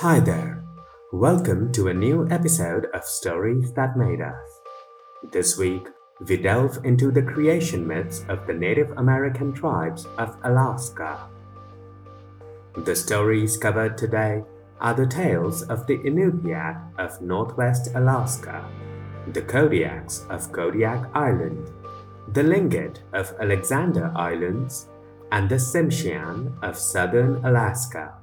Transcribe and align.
Hi 0.00 0.20
there. 0.20 0.62
Welcome 1.12 1.72
to 1.72 1.88
a 1.88 1.92
new 1.92 2.28
episode 2.30 2.86
of 2.94 3.02
Stories 3.02 3.72
That 3.72 3.96
Made 3.96 4.20
Us. 4.20 4.60
This 5.32 5.58
week, 5.58 5.88
we 6.20 6.36
delve 6.36 6.78
into 6.84 7.10
the 7.10 7.22
creation 7.22 7.84
myths 7.84 8.24
of 8.28 8.46
the 8.46 8.54
Native 8.54 8.92
American 8.92 9.52
tribes 9.52 10.06
of 10.16 10.36
Alaska. 10.44 11.28
The 12.76 12.94
stories 12.94 13.56
covered 13.56 13.98
today 13.98 14.44
are 14.80 14.94
the 14.94 15.04
tales 15.04 15.64
of 15.64 15.84
the 15.88 15.98
Inupiat 15.98 16.96
of 16.96 17.20
Northwest 17.20 17.90
Alaska, 17.96 18.70
the 19.32 19.42
Kodiaks 19.42 20.30
of 20.30 20.52
Kodiak 20.52 21.10
Island, 21.12 21.72
the 22.34 22.42
Tlingit 22.42 22.98
of 23.12 23.34
Alexander 23.40 24.12
Islands, 24.14 24.86
and 25.32 25.48
the 25.48 25.56
Tsimshian 25.56 26.52
of 26.62 26.78
southern 26.78 27.44
Alaska. 27.44 28.14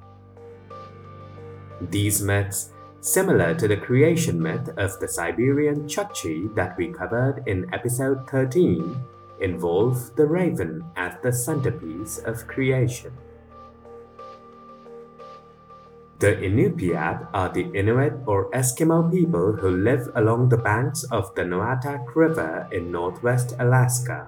These 1.80 2.22
myths, 2.22 2.70
similar 3.00 3.54
to 3.54 3.68
the 3.68 3.76
creation 3.76 4.40
myth 4.40 4.70
of 4.78 4.98
the 4.98 5.08
Siberian 5.08 5.86
Chukchi 5.86 6.54
that 6.54 6.76
we 6.78 6.88
covered 6.88 7.42
in 7.46 7.72
episode 7.74 8.28
13, 8.30 8.96
involve 9.40 10.16
the 10.16 10.26
raven 10.26 10.84
as 10.96 11.12
the 11.22 11.32
centerpiece 11.32 12.18
of 12.18 12.46
creation. 12.46 13.12
The 16.18 16.32
Inupiat 16.32 17.28
are 17.34 17.52
the 17.52 17.68
Inuit 17.74 18.14
or 18.24 18.50
Eskimo 18.52 19.12
people 19.12 19.52
who 19.52 19.76
live 19.76 20.08
along 20.14 20.48
the 20.48 20.56
banks 20.56 21.04
of 21.12 21.34
the 21.34 21.42
Noatak 21.42 22.16
River 22.16 22.66
in 22.72 22.90
northwest 22.90 23.54
Alaska. 23.58 24.26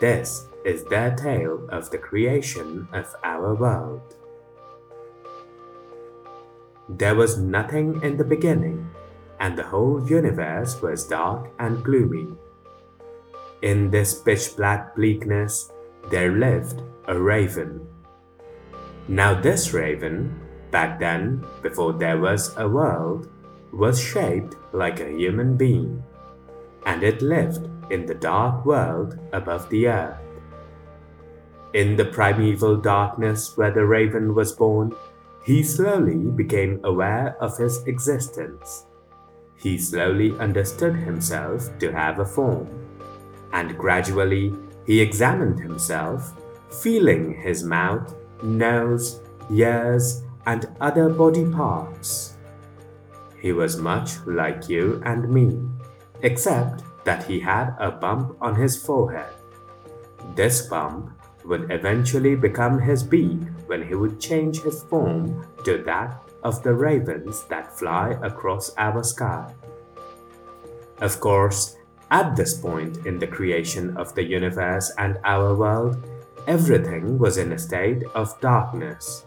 This 0.00 0.48
is 0.64 0.82
their 0.84 1.14
tale 1.14 1.68
of 1.68 1.90
the 1.90 1.98
creation 1.98 2.88
of 2.94 3.14
our 3.22 3.54
world. 3.54 4.16
There 6.88 7.14
was 7.14 7.38
nothing 7.38 8.02
in 8.02 8.16
the 8.16 8.24
beginning, 8.24 8.90
and 9.40 9.56
the 9.56 9.62
whole 9.64 10.06
universe 10.06 10.80
was 10.82 11.06
dark 11.06 11.50
and 11.58 11.82
gloomy. 11.82 12.28
In 13.62 13.90
this 13.90 14.20
pitch 14.20 14.56
black 14.56 14.94
bleakness, 14.94 15.72
there 16.10 16.32
lived 16.32 16.82
a 17.08 17.18
raven. 17.18 17.86
Now, 19.08 19.32
this 19.40 19.72
raven, 19.72 20.38
back 20.70 20.98
then, 20.98 21.44
before 21.62 21.94
there 21.94 22.18
was 22.18 22.54
a 22.58 22.68
world, 22.68 23.28
was 23.72 23.98
shaped 23.98 24.56
like 24.72 25.00
a 25.00 25.10
human 25.10 25.56
being, 25.56 26.02
and 26.84 27.02
it 27.02 27.22
lived 27.22 27.68
in 27.90 28.04
the 28.06 28.14
dark 28.14 28.64
world 28.66 29.18
above 29.32 29.68
the 29.70 29.88
earth. 29.88 30.18
In 31.72 31.96
the 31.96 32.04
primeval 32.04 32.76
darkness 32.76 33.56
where 33.56 33.72
the 33.72 33.84
raven 33.84 34.34
was 34.34 34.52
born, 34.52 34.94
he 35.44 35.62
slowly 35.62 36.16
became 36.16 36.80
aware 36.84 37.36
of 37.38 37.56
his 37.58 37.82
existence. 37.84 38.86
He 39.56 39.76
slowly 39.76 40.32
understood 40.38 40.96
himself 40.96 41.68
to 41.78 41.92
have 41.92 42.18
a 42.18 42.24
form, 42.24 42.66
and 43.52 43.76
gradually 43.76 44.54
he 44.86 45.00
examined 45.00 45.60
himself, 45.60 46.32
feeling 46.82 47.34
his 47.34 47.62
mouth, 47.62 48.14
nose, 48.42 49.20
ears, 49.50 50.22
and 50.46 50.66
other 50.80 51.10
body 51.10 51.44
parts. 51.44 52.36
He 53.40 53.52
was 53.52 53.76
much 53.76 54.16
like 54.26 54.70
you 54.70 55.02
and 55.04 55.28
me, 55.28 55.60
except 56.22 56.84
that 57.04 57.24
he 57.24 57.38
had 57.38 57.76
a 57.78 57.90
bump 57.90 58.36
on 58.40 58.54
his 58.54 58.76
forehead. 58.76 59.32
This 60.34 60.66
bump 60.68 61.10
would 61.44 61.70
eventually 61.70 62.34
become 62.34 62.80
his 62.80 63.02
beak 63.02 63.40
when 63.74 63.88
he 63.88 63.96
would 63.96 64.20
change 64.20 64.62
his 64.62 64.84
form 64.84 65.44
to 65.64 65.82
that 65.82 66.22
of 66.44 66.62
the 66.62 66.72
ravens 66.72 67.42
that 67.50 67.76
fly 67.76 68.14
across 68.22 68.70
our 68.78 69.02
sky. 69.02 69.52
Of 71.00 71.18
course, 71.18 71.74
at 72.08 72.36
this 72.36 72.54
point 72.54 73.04
in 73.04 73.18
the 73.18 73.26
creation 73.26 73.96
of 73.96 74.14
the 74.14 74.22
universe 74.22 74.92
and 74.96 75.18
our 75.24 75.56
world, 75.56 75.98
everything 76.46 77.18
was 77.18 77.36
in 77.36 77.50
a 77.50 77.58
state 77.58 78.04
of 78.14 78.40
darkness. 78.40 79.26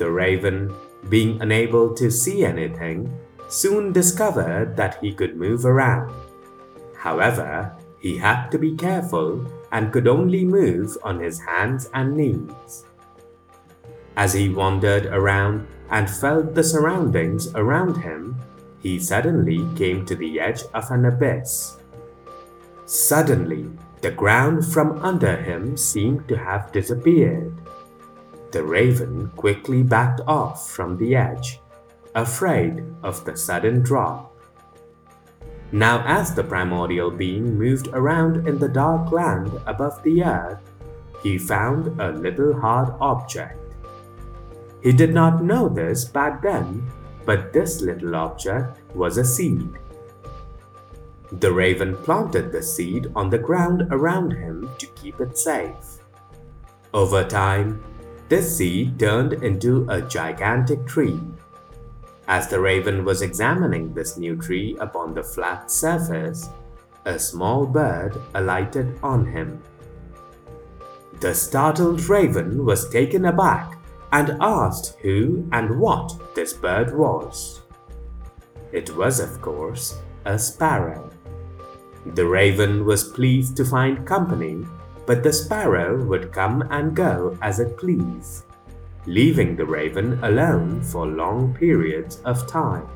The 0.00 0.10
raven, 0.10 0.72
being 1.10 1.42
unable 1.42 1.92
to 1.96 2.10
see 2.10 2.46
anything, 2.46 3.12
soon 3.48 3.92
discovered 3.92 4.76
that 4.76 4.96
he 5.02 5.12
could 5.12 5.36
move 5.36 5.66
around. 5.66 6.14
However, 6.96 7.76
he 8.00 8.16
had 8.16 8.48
to 8.48 8.58
be 8.58 8.74
careful 8.76 9.44
and 9.72 9.92
could 9.92 10.08
only 10.08 10.46
move 10.46 10.96
on 11.04 11.20
his 11.20 11.40
hands 11.40 11.90
and 11.92 12.16
knees. 12.16 12.87
As 14.18 14.32
he 14.32 14.48
wandered 14.48 15.06
around 15.06 15.68
and 15.90 16.10
felt 16.10 16.52
the 16.52 16.64
surroundings 16.64 17.54
around 17.54 17.98
him, 17.98 18.34
he 18.80 18.98
suddenly 18.98 19.64
came 19.76 20.04
to 20.06 20.16
the 20.16 20.40
edge 20.40 20.64
of 20.74 20.90
an 20.90 21.04
abyss. 21.04 21.76
Suddenly, 22.84 23.70
the 24.00 24.10
ground 24.10 24.66
from 24.66 24.98
under 25.04 25.36
him 25.36 25.76
seemed 25.76 26.26
to 26.26 26.36
have 26.36 26.72
disappeared. 26.72 27.54
The 28.50 28.64
raven 28.64 29.30
quickly 29.36 29.84
backed 29.84 30.22
off 30.26 30.68
from 30.68 30.96
the 30.96 31.14
edge, 31.14 31.60
afraid 32.16 32.82
of 33.04 33.24
the 33.24 33.36
sudden 33.36 33.82
drop. 33.82 34.34
Now, 35.70 36.02
as 36.04 36.34
the 36.34 36.42
primordial 36.42 37.12
being 37.12 37.56
moved 37.56 37.86
around 37.92 38.48
in 38.48 38.58
the 38.58 38.68
dark 38.68 39.12
land 39.12 39.52
above 39.64 40.02
the 40.02 40.24
earth, 40.24 40.58
he 41.22 41.38
found 41.38 42.00
a 42.00 42.10
little 42.10 42.58
hard 42.58 42.92
object. 43.00 43.67
He 44.82 44.92
did 44.92 45.12
not 45.12 45.42
know 45.42 45.68
this 45.68 46.04
back 46.04 46.42
then, 46.42 46.86
but 47.24 47.52
this 47.52 47.80
little 47.80 48.14
object 48.14 48.80
was 48.94 49.18
a 49.18 49.24
seed. 49.24 49.68
The 51.32 51.52
raven 51.52 51.96
planted 51.96 52.52
the 52.52 52.62
seed 52.62 53.12
on 53.14 53.28
the 53.28 53.38
ground 53.38 53.88
around 53.90 54.32
him 54.32 54.70
to 54.78 54.86
keep 54.88 55.20
it 55.20 55.36
safe. 55.36 55.98
Over 56.94 57.24
time, 57.24 57.82
this 58.28 58.56
seed 58.56 58.98
turned 58.98 59.34
into 59.34 59.86
a 59.90 60.00
gigantic 60.00 60.86
tree. 60.86 61.20
As 62.28 62.48
the 62.48 62.60
raven 62.60 63.04
was 63.04 63.22
examining 63.22 63.92
this 63.92 64.16
new 64.16 64.36
tree 64.36 64.76
upon 64.80 65.14
the 65.14 65.22
flat 65.22 65.70
surface, 65.70 66.48
a 67.04 67.18
small 67.18 67.66
bird 67.66 68.16
alighted 68.34 68.98
on 69.02 69.26
him. 69.26 69.62
The 71.20 71.34
startled 71.34 72.06
raven 72.08 72.64
was 72.64 72.88
taken 72.90 73.24
aback 73.24 73.77
and 74.12 74.36
asked 74.40 74.96
who 75.00 75.48
and 75.52 75.78
what 75.78 76.34
this 76.34 76.52
bird 76.52 76.96
was. 76.96 77.62
It 78.72 78.94
was, 78.96 79.20
of 79.20 79.40
course, 79.40 79.98
a 80.24 80.38
sparrow. 80.38 81.10
The 82.14 82.26
raven 82.26 82.84
was 82.84 83.04
pleased 83.04 83.56
to 83.56 83.64
find 83.64 84.06
company, 84.06 84.64
but 85.06 85.22
the 85.22 85.32
sparrow 85.32 86.02
would 86.04 86.32
come 86.32 86.62
and 86.70 86.94
go 86.94 87.36
as 87.42 87.60
it 87.60 87.76
pleased, 87.76 88.44
leaving 89.06 89.56
the 89.56 89.66
raven 89.66 90.22
alone 90.22 90.82
for 90.82 91.06
long 91.06 91.54
periods 91.54 92.20
of 92.24 92.46
time. 92.46 92.88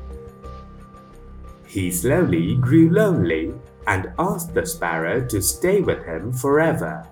He 1.67 1.91
slowly 1.91 2.55
grew 2.55 2.89
lonely 2.89 3.53
and 3.87 4.13
asked 4.19 4.53
the 4.53 4.65
sparrow 4.65 5.25
to 5.27 5.41
stay 5.41 5.81
with 5.81 6.05
him 6.05 6.31
forever. 6.31 7.07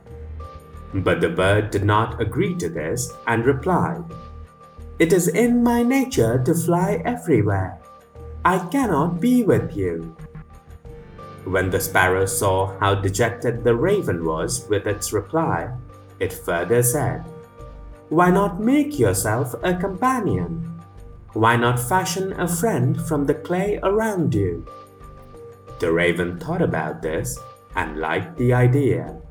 But 0.94 1.22
the 1.22 1.29
bird 1.29 1.72
did 1.72 1.85
not 1.85 2.19
agree 2.22 2.56
to 2.56 2.68
this 2.68 3.13
and 3.28 3.46
replied, 3.46 4.03
It 5.00 5.13
is 5.13 5.29
in 5.29 5.63
my 5.63 5.84
nature 5.84 6.41
to 6.44 6.53
fly 6.53 7.02
everywhere. 7.06 7.79
I 8.44 8.59
cannot 8.68 9.22
be 9.22 9.44
with 9.44 9.75
you. 9.75 10.16
When 11.46 11.69
the 11.69 11.79
sparrow 11.79 12.25
saw 12.25 12.78
how 12.79 12.96
dejected 12.96 13.63
the 13.63 13.75
raven 13.75 14.25
was 14.25 14.68
with 14.69 14.85
its 14.85 15.13
reply, 15.13 15.72
it 16.19 16.34
further 16.34 16.84
said, 16.84 17.23
Why 18.09 18.29
not 18.29 18.59
make 18.59 18.99
yourself 18.99 19.55
a 19.64 19.73
companion? 19.73 20.67
Why 21.34 21.55
not 21.55 21.79
fashion 21.79 22.34
a 22.40 22.47
friend 22.47 23.02
from 23.08 23.26
the 23.26 23.35
clay 23.35 23.79
around 23.82 24.35
you? 24.35 24.67
The 25.79 25.91
raven 25.91 26.38
thought 26.38 26.61
about 26.61 27.02
this 27.02 27.40
and 27.76 27.97
liked 27.97 28.38
the 28.38 28.53
idea 28.53 29.22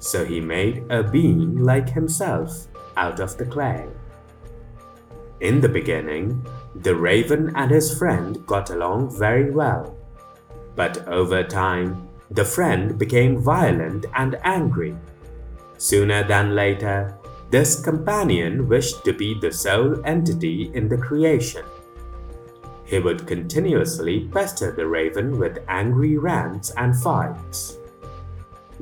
so 0.00 0.24
he 0.24 0.40
made 0.40 0.84
a 0.90 1.04
being 1.04 1.62
like 1.62 1.88
himself 1.88 2.66
out 2.96 3.20
of 3.20 3.36
the 3.36 3.46
clay. 3.46 3.86
In 5.40 5.60
the 5.60 5.68
beginning, 5.68 6.44
the 6.74 6.94
raven 6.94 7.52
and 7.54 7.70
his 7.70 7.96
friend 7.96 8.44
got 8.46 8.70
along 8.70 9.16
very 9.16 9.50
well. 9.50 9.96
But 10.74 11.06
over 11.06 11.44
time, 11.44 12.08
the 12.30 12.44
friend 12.44 12.98
became 12.98 13.38
violent 13.38 14.06
and 14.14 14.36
angry. 14.44 14.96
Sooner 15.78 16.26
than 16.26 16.54
later, 16.54 17.16
this 17.50 17.80
companion 17.80 18.68
wished 18.68 19.04
to 19.04 19.12
be 19.12 19.38
the 19.38 19.52
sole 19.52 20.00
entity 20.04 20.70
in 20.74 20.88
the 20.88 20.98
creation. 20.98 21.64
He 22.84 22.98
would 22.98 23.26
continuously 23.26 24.28
pester 24.32 24.72
the 24.72 24.86
raven 24.86 25.38
with 25.38 25.58
angry 25.68 26.16
rants 26.18 26.70
and 26.76 26.96
fights. 26.96 27.79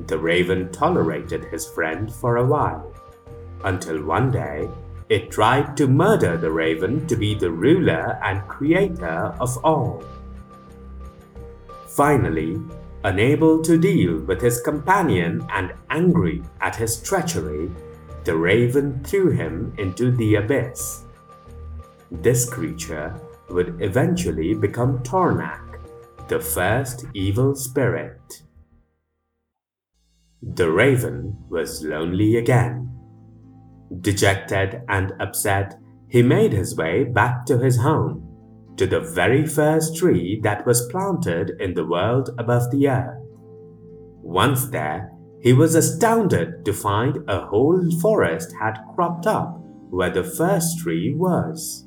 The 0.07 0.17
raven 0.17 0.71
tolerated 0.71 1.45
his 1.45 1.67
friend 1.67 2.13
for 2.13 2.37
a 2.37 2.45
while, 2.45 2.93
until 3.63 4.03
one 4.03 4.31
day 4.31 4.69
it 5.09 5.31
tried 5.31 5.75
to 5.77 5.87
murder 5.87 6.37
the 6.37 6.51
raven 6.51 7.07
to 7.07 7.15
be 7.15 7.33
the 7.35 7.51
ruler 7.51 8.19
and 8.23 8.47
creator 8.47 9.35
of 9.39 9.57
all. 9.65 10.03
Finally, 11.87 12.61
unable 13.03 13.61
to 13.61 13.77
deal 13.77 14.19
with 14.19 14.41
his 14.41 14.61
companion 14.61 15.45
and 15.51 15.73
angry 15.89 16.43
at 16.61 16.75
his 16.75 17.01
treachery, 17.01 17.69
the 18.23 18.35
raven 18.35 19.03
threw 19.03 19.31
him 19.31 19.73
into 19.77 20.11
the 20.11 20.35
abyss. 20.35 21.03
This 22.11 22.47
creature 22.49 23.19
would 23.49 23.81
eventually 23.81 24.53
become 24.53 24.99
Tornak, 24.99 25.79
the 26.27 26.39
first 26.39 27.05
evil 27.13 27.55
spirit. 27.55 28.43
The 30.41 30.71
raven 30.71 31.37
was 31.49 31.83
lonely 31.83 32.37
again. 32.37 32.89
Dejected 33.99 34.81
and 34.87 35.13
upset, 35.19 35.75
he 36.07 36.21
made 36.21 36.53
his 36.53 36.77
way 36.77 37.03
back 37.03 37.45
to 37.47 37.57
his 37.57 37.77
home, 37.77 38.25
to 38.77 38.87
the 38.87 39.01
very 39.01 39.45
first 39.45 39.97
tree 39.97 40.39
that 40.43 40.65
was 40.65 40.87
planted 40.89 41.51
in 41.59 41.73
the 41.73 41.85
world 41.85 42.29
above 42.37 42.71
the 42.71 42.87
earth. 42.87 43.21
Once 44.21 44.67
there, 44.67 45.11
he 45.41 45.51
was 45.51 45.75
astounded 45.75 46.63
to 46.63 46.71
find 46.71 47.17
a 47.27 47.45
whole 47.47 47.89
forest 47.99 48.53
had 48.59 48.77
cropped 48.95 49.27
up 49.27 49.59
where 49.89 50.09
the 50.09 50.23
first 50.23 50.79
tree 50.79 51.13
was. 51.15 51.85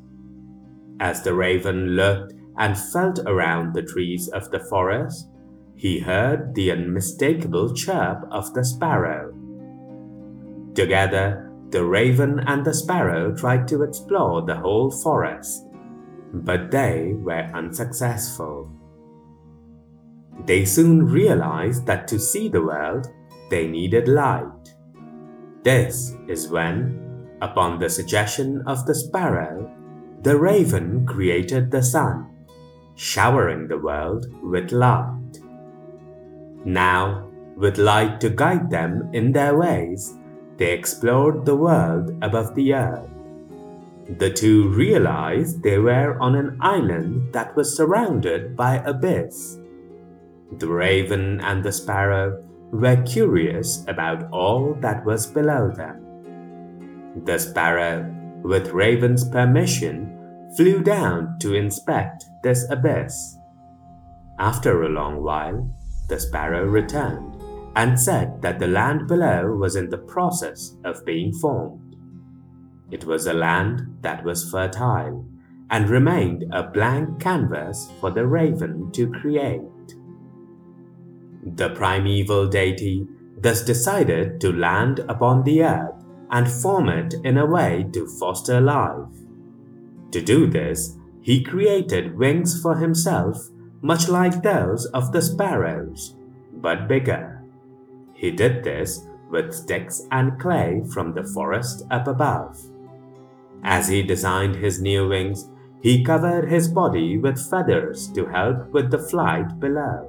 As 1.01 1.23
the 1.23 1.35
raven 1.35 1.97
looked 1.97 2.35
and 2.59 2.77
felt 2.77 3.19
around 3.21 3.73
the 3.73 3.83
trees 3.83 4.29
of 4.29 4.51
the 4.51 4.61
forest, 4.61 5.29
he 5.83 5.99
heard 5.99 6.55
the 6.55 6.71
unmistakable 6.71 7.75
chirp 7.75 8.25
of 8.31 8.55
the 8.55 8.65
sparrow. 8.65 9.35
Together, 10.77 11.51
the 11.71 11.85
raven 11.85 12.39
and 12.47 12.65
the 12.65 12.73
sparrow 12.73 13.35
tried 13.35 13.67
to 13.67 13.83
explore 13.83 14.43
the 14.43 14.55
whole 14.55 14.93
forest, 14.93 15.67
but 16.35 16.71
they 16.71 17.15
were 17.17 17.51
unsuccessful. 17.53 18.71
They 20.47 20.65
soon 20.65 21.05
realized 21.05 21.85
that 21.87 22.07
to 22.09 22.19
see 22.21 22.49
the 22.49 22.63
world, 22.63 23.09
they 23.51 23.67
needed 23.67 24.07
light. 24.07 24.77
This 25.65 26.15
is 26.29 26.49
when, 26.49 27.27
upon 27.43 27.81
the 27.81 27.91
suggestion 27.91 28.63
of 28.69 28.87
the 28.87 28.95
sparrow, 28.95 29.69
the 30.23 30.39
raven 30.39 31.05
created 31.07 31.73
the 31.73 31.83
sun, 31.83 32.29
showering 32.95 33.67
the 33.67 33.79
world 33.79 34.27
with 34.45 34.71
light. 34.71 35.22
Now, 36.65 37.29
with 37.57 37.79
light 37.79 38.21
to 38.21 38.31
guide 38.31 38.71
them 38.71 39.11
in 39.13 39.33
their 39.33 39.57
ways, 39.57 40.17
they 40.57 40.73
explored 40.73 41.45
the 41.45 41.57
world 41.57 42.17
above 42.23 42.55
the 42.55 42.75
earth. 42.75 43.09
The 44.19 44.31
two 44.31 44.69
realized 44.71 45.63
they 45.63 45.79
were 45.79 46.19
on 46.21 46.35
an 46.35 46.59
island 46.61 47.33
that 47.33 47.57
was 47.57 47.77
surrounded 47.77 48.57
by 48.57 48.77
abyss. 48.77 49.59
The 50.59 50.69
raven 50.69 51.41
and 51.41 51.65
the 51.65 51.73
sparrow 51.73 52.43
were 52.73 53.03
curious 53.03 53.85
about 53.89 54.31
all 54.33 54.75
that 54.81 55.05
was 55.05 55.27
below 55.27 55.71
them. 55.71 57.23
The 57.25 57.39
sparrow, 57.39 58.11
with 58.43 58.71
Raven's 58.71 59.29
permission, 59.29 60.19
flew 60.57 60.83
down 60.83 61.39
to 61.41 61.55
inspect 61.55 62.25
this 62.43 62.69
abyss. 62.71 63.37
After 64.39 64.83
a 64.83 64.89
long 64.89 65.23
while, 65.23 65.71
the 66.13 66.21
sparrow 66.21 66.67
returned 66.67 67.43
and 67.75 67.99
said 67.99 68.43
that 68.43 68.59
the 68.59 68.67
land 68.67 69.09
below 69.09 69.47
was 69.57 69.77
in 69.77 69.89
the 69.89 69.97
process 69.97 70.77
of 70.85 71.07
being 71.07 71.33
formed. 71.33 71.97
It 72.91 73.07
was 73.07 73.27
a 73.27 73.33
land 73.33 73.97
that 74.03 74.23
was 74.23 74.51
fertile 74.51 75.27
and 75.71 75.89
remained 75.89 76.45
a 76.53 76.65
blank 76.65 77.19
canvas 77.19 77.91
for 77.99 78.11
the 78.11 78.27
raven 78.27 78.93
to 78.93 79.11
create. 79.11 79.63
The 81.57 81.71
primeval 81.71 82.47
deity 82.47 83.07
thus 83.39 83.65
decided 83.65 84.39
to 84.43 84.53
land 84.53 84.99
upon 85.09 85.45
the 85.45 85.65
earth 85.65 86.05
and 86.31 86.47
form 86.47 86.91
it 86.91 87.15
in 87.25 87.39
a 87.39 87.47
way 87.47 87.87
to 87.95 88.07
foster 88.21 88.61
life. 88.61 89.09
To 90.11 90.21
do 90.21 90.47
this, 90.47 90.95
he 91.23 91.43
created 91.43 92.19
wings 92.19 92.61
for 92.61 92.77
himself, 92.77 93.49
much 93.83 94.09
like 94.09 94.43
those 94.43 94.87
of 94.87 95.13
the 95.13 95.21
sparrows, 95.21 96.15
but 96.55 96.89
bigger. 96.89 97.43
He 98.15 98.31
did 98.31 98.63
this 98.63 99.05
with 99.31 99.53
sticks 99.53 100.07
and 100.13 100.39
clay 100.39 100.83
from 100.93 101.13
the 101.13 101.25
forest 101.25 101.83
up 101.91 102.07
above. 102.07 102.61
As 103.65 103.89
he 103.89 104.03
designed 104.03 104.57
his 104.57 104.81
new 104.81 105.09
wings, 105.09 105.49
he 105.81 106.05
covered 106.05 106.49
his 106.49 106.69
body 106.69 107.19
with 107.19 107.51
feathers 107.51 108.09
to 108.13 108.27
help 108.27 108.71
with 108.71 108.91
the 108.91 108.99
flight 108.99 109.59
below. 109.59 110.09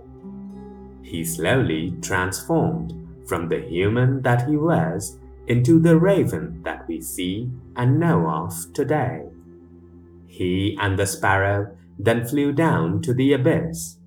He 1.02 1.26
slowly 1.26 1.96
transformed 2.02 2.94
from 3.28 3.50
the 3.50 3.60
human 3.60 4.22
that 4.22 4.48
he 4.48 4.56
was 4.56 5.18
into 5.48 5.80
the 5.80 5.98
raven 5.98 6.62
that 6.64 6.88
we 6.88 7.02
see 7.02 7.50
and 7.76 8.00
know 8.00 8.28
of 8.30 8.54
today. 8.74 9.24
He 10.28 10.78
and 10.80 10.98
the 10.98 11.08
sparrow 11.08 11.76
then 11.98 12.26
flew 12.26 12.52
down 12.52 13.02
to 13.02 13.14
the 13.14 13.34
abyss. 13.34 13.98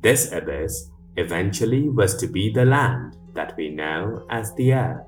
This 0.00 0.32
abyss 0.32 0.90
eventually 1.16 1.88
was 1.88 2.14
to 2.16 2.26
be 2.26 2.52
the 2.52 2.64
land 2.64 3.16
that 3.34 3.56
we 3.56 3.70
know 3.70 4.26
as 4.30 4.54
the 4.54 4.72
earth. 4.74 5.06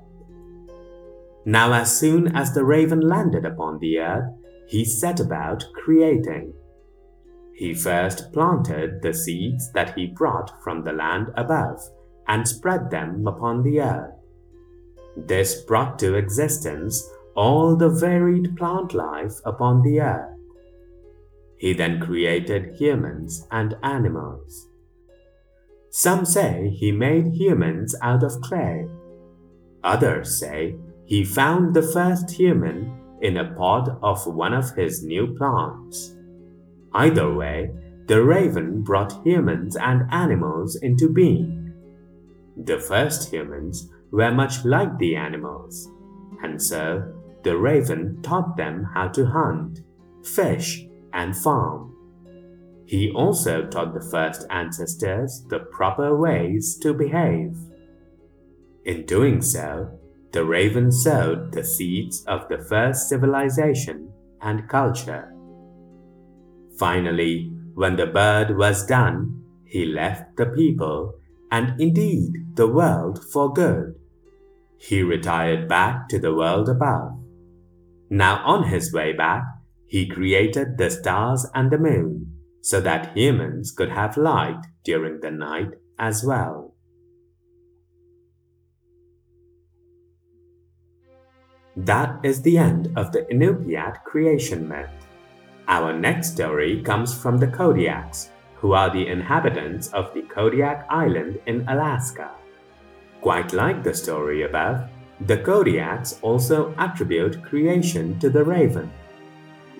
Now, 1.45 1.71
as 1.73 1.97
soon 1.97 2.35
as 2.35 2.53
the 2.53 2.65
raven 2.65 2.99
landed 2.99 3.45
upon 3.45 3.79
the 3.79 3.99
earth, 3.99 4.33
he 4.67 4.83
set 4.83 5.19
about 5.19 5.63
creating. 5.75 6.53
He 7.53 7.73
first 7.73 8.33
planted 8.33 9.01
the 9.01 9.13
seeds 9.13 9.71
that 9.71 9.95
he 9.95 10.07
brought 10.07 10.51
from 10.63 10.83
the 10.83 10.91
land 10.91 11.31
above 11.35 11.79
and 12.27 12.47
spread 12.47 12.91
them 12.91 13.25
upon 13.25 13.63
the 13.63 13.79
earth. 13.81 14.13
This 15.15 15.61
brought 15.61 15.97
to 15.99 16.15
existence 16.15 17.09
all 17.35 17.75
the 17.75 17.89
varied 17.89 18.55
plant 18.57 18.93
life 18.93 19.39
upon 19.45 19.81
the 19.81 20.01
earth. 20.01 20.36
He 21.57 21.73
then 21.73 21.99
created 21.99 22.75
humans 22.75 23.47
and 23.51 23.75
animals. 23.83 24.67
Some 25.89 26.25
say 26.25 26.69
he 26.69 26.91
made 26.91 27.33
humans 27.33 27.95
out 28.01 28.23
of 28.23 28.41
clay. 28.41 28.87
Others 29.83 30.37
say 30.37 30.75
he 31.05 31.23
found 31.23 31.73
the 31.73 31.81
first 31.81 32.29
human 32.29 32.93
in 33.21 33.37
a 33.37 33.53
pod 33.55 33.97
of 34.03 34.27
one 34.27 34.53
of 34.53 34.75
his 34.75 35.03
new 35.03 35.35
plants. 35.35 36.15
Either 36.93 37.33
way, 37.33 37.71
the 38.07 38.23
raven 38.23 38.83
brought 38.83 39.25
humans 39.25 39.75
and 39.75 40.07
animals 40.11 40.75
into 40.77 41.11
being. 41.11 41.73
The 42.55 42.79
first 42.79 43.31
humans 43.31 43.89
were 44.11 44.31
much 44.31 44.63
like 44.65 44.97
the 44.97 45.15
animals, 45.15 45.89
and 46.41 46.61
so 46.61 47.13
the 47.43 47.57
raven 47.57 48.21
taught 48.21 48.55
them 48.55 48.83
how 48.93 49.09
to 49.09 49.25
hunt, 49.25 49.81
fish, 50.23 50.86
and 51.13 51.35
farm. 51.35 51.93
He 52.85 53.11
also 53.11 53.65
taught 53.67 53.93
the 53.93 54.09
first 54.09 54.45
ancestors 54.49 55.43
the 55.49 55.59
proper 55.59 56.15
ways 56.17 56.77
to 56.77 56.93
behave. 56.93 57.57
In 58.85 59.05
doing 59.05 59.41
so, 59.41 59.91
the 60.31 60.45
raven 60.45 60.91
sowed 60.91 61.51
the 61.51 61.63
seeds 61.63 62.23
of 62.27 62.47
the 62.47 62.59
first 62.59 63.09
civilization 63.09 64.11
and 64.41 64.69
culture. 64.69 65.33
Finally, 66.77 67.51
when 67.73 67.95
the 67.95 68.07
bird 68.07 68.55
was 68.57 68.85
done, 68.85 69.43
he 69.65 69.85
left 69.85 70.37
the 70.37 70.45
people 70.45 71.13
and 71.51 71.79
indeed 71.81 72.55
the 72.55 72.67
world 72.67 73.23
for 73.31 73.51
good. 73.51 73.95
He 74.79 75.01
retired 75.01 75.67
back 75.67 76.07
to 76.09 76.19
the 76.19 76.33
world 76.33 76.69
above. 76.69 77.19
Now, 78.09 78.43
on 78.45 78.69
his 78.69 78.93
way 78.93 79.11
back, 79.13 79.43
he 79.87 80.07
created 80.07 80.77
the 80.77 80.89
stars 80.89 81.45
and 81.55 81.71
the 81.71 81.77
moon 81.77 82.33
so 82.61 82.81
that 82.81 83.15
humans 83.15 83.71
could 83.71 83.89
have 83.89 84.17
light 84.17 84.61
during 84.83 85.19
the 85.21 85.31
night 85.31 85.71
as 85.97 86.23
well. 86.23 86.75
That 91.77 92.19
is 92.23 92.41
the 92.41 92.57
end 92.57 92.91
of 92.97 93.11
the 93.11 93.21
Inupiat 93.31 94.03
creation 94.03 94.67
myth. 94.67 94.89
Our 95.67 95.93
next 95.93 96.33
story 96.33 96.81
comes 96.81 97.13
from 97.13 97.37
the 97.37 97.47
Kodiaks, 97.47 98.29
who 98.55 98.73
are 98.73 98.89
the 98.89 99.07
inhabitants 99.07 99.93
of 99.93 100.13
the 100.13 100.23
Kodiak 100.23 100.87
Island 100.89 101.39
in 101.45 101.67
Alaska. 101.67 102.31
Quite 103.21 103.53
like 103.53 103.83
the 103.83 103.93
story 103.93 104.43
above, 104.43 104.89
the 105.21 105.37
Kodiaks 105.37 106.17
also 106.21 106.73
attribute 106.77 107.43
creation 107.43 108.19
to 108.19 108.29
the 108.29 108.43
raven. 108.43 108.91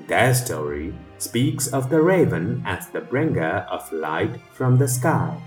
Their 0.08 0.34
story 0.34 0.94
speaks 1.18 1.68
of 1.68 1.90
the 1.90 2.02
raven 2.02 2.64
as 2.66 2.90
the 2.90 3.02
bringer 3.02 3.68
of 3.70 3.92
light 3.92 4.40
from 4.54 4.78
the 4.78 4.88
sky. 4.88 5.38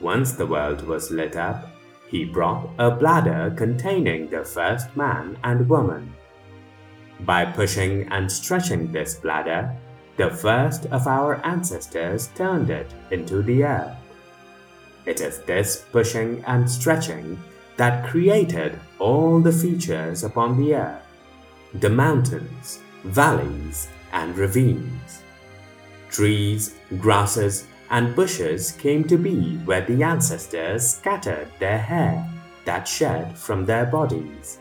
Once 0.00 0.32
the 0.32 0.46
world 0.46 0.86
was 0.86 1.10
lit 1.10 1.36
up, 1.36 1.68
he 2.08 2.24
brought 2.24 2.70
a 2.78 2.90
bladder 2.90 3.52
containing 3.56 4.28
the 4.28 4.44
first 4.44 4.96
man 4.96 5.36
and 5.44 5.68
woman. 5.68 6.14
By 7.20 7.44
pushing 7.44 8.08
and 8.08 8.30
stretching 8.30 8.92
this 8.92 9.14
bladder, 9.14 9.76
the 10.16 10.30
first 10.30 10.86
of 10.86 11.06
our 11.06 11.44
ancestors 11.44 12.28
turned 12.34 12.70
it 12.70 12.92
into 13.10 13.42
the 13.42 13.64
earth. 13.64 13.96
It 15.06 15.20
is 15.20 15.40
this 15.40 15.84
pushing 15.92 16.42
and 16.46 16.70
stretching 16.70 17.38
that 17.76 18.06
created 18.06 18.78
all 18.98 19.40
the 19.40 19.52
features 19.52 20.24
upon 20.24 20.56
the 20.56 20.74
earth 20.76 21.02
the 21.80 21.90
mountains, 21.90 22.78
valleys, 23.04 23.88
and 24.12 24.36
ravines. 24.36 25.22
Trees, 26.10 26.76
grasses, 26.98 27.66
and 27.90 28.14
bushes 28.16 28.72
came 28.72 29.04
to 29.04 29.16
be 29.16 29.56
where 29.58 29.82
the 29.82 30.02
ancestors 30.02 30.88
scattered 30.88 31.48
their 31.58 31.78
hair 31.78 32.28
that 32.64 32.88
shed 32.88 33.36
from 33.36 33.64
their 33.64 33.86
bodies. 33.86 34.58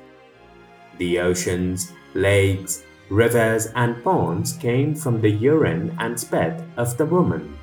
The 0.98 1.20
oceans, 1.20 1.94
lakes, 2.14 2.84
rivers, 3.10 3.68
and 3.76 4.04
ponds 4.04 4.54
came 4.54 4.96
from 4.96 5.22
the 5.22 5.30
urine 5.30 5.96
and 6.00 6.20
spit 6.20 6.62
of 6.78 6.98
the 6.98 7.06
woman. 7.06 7.58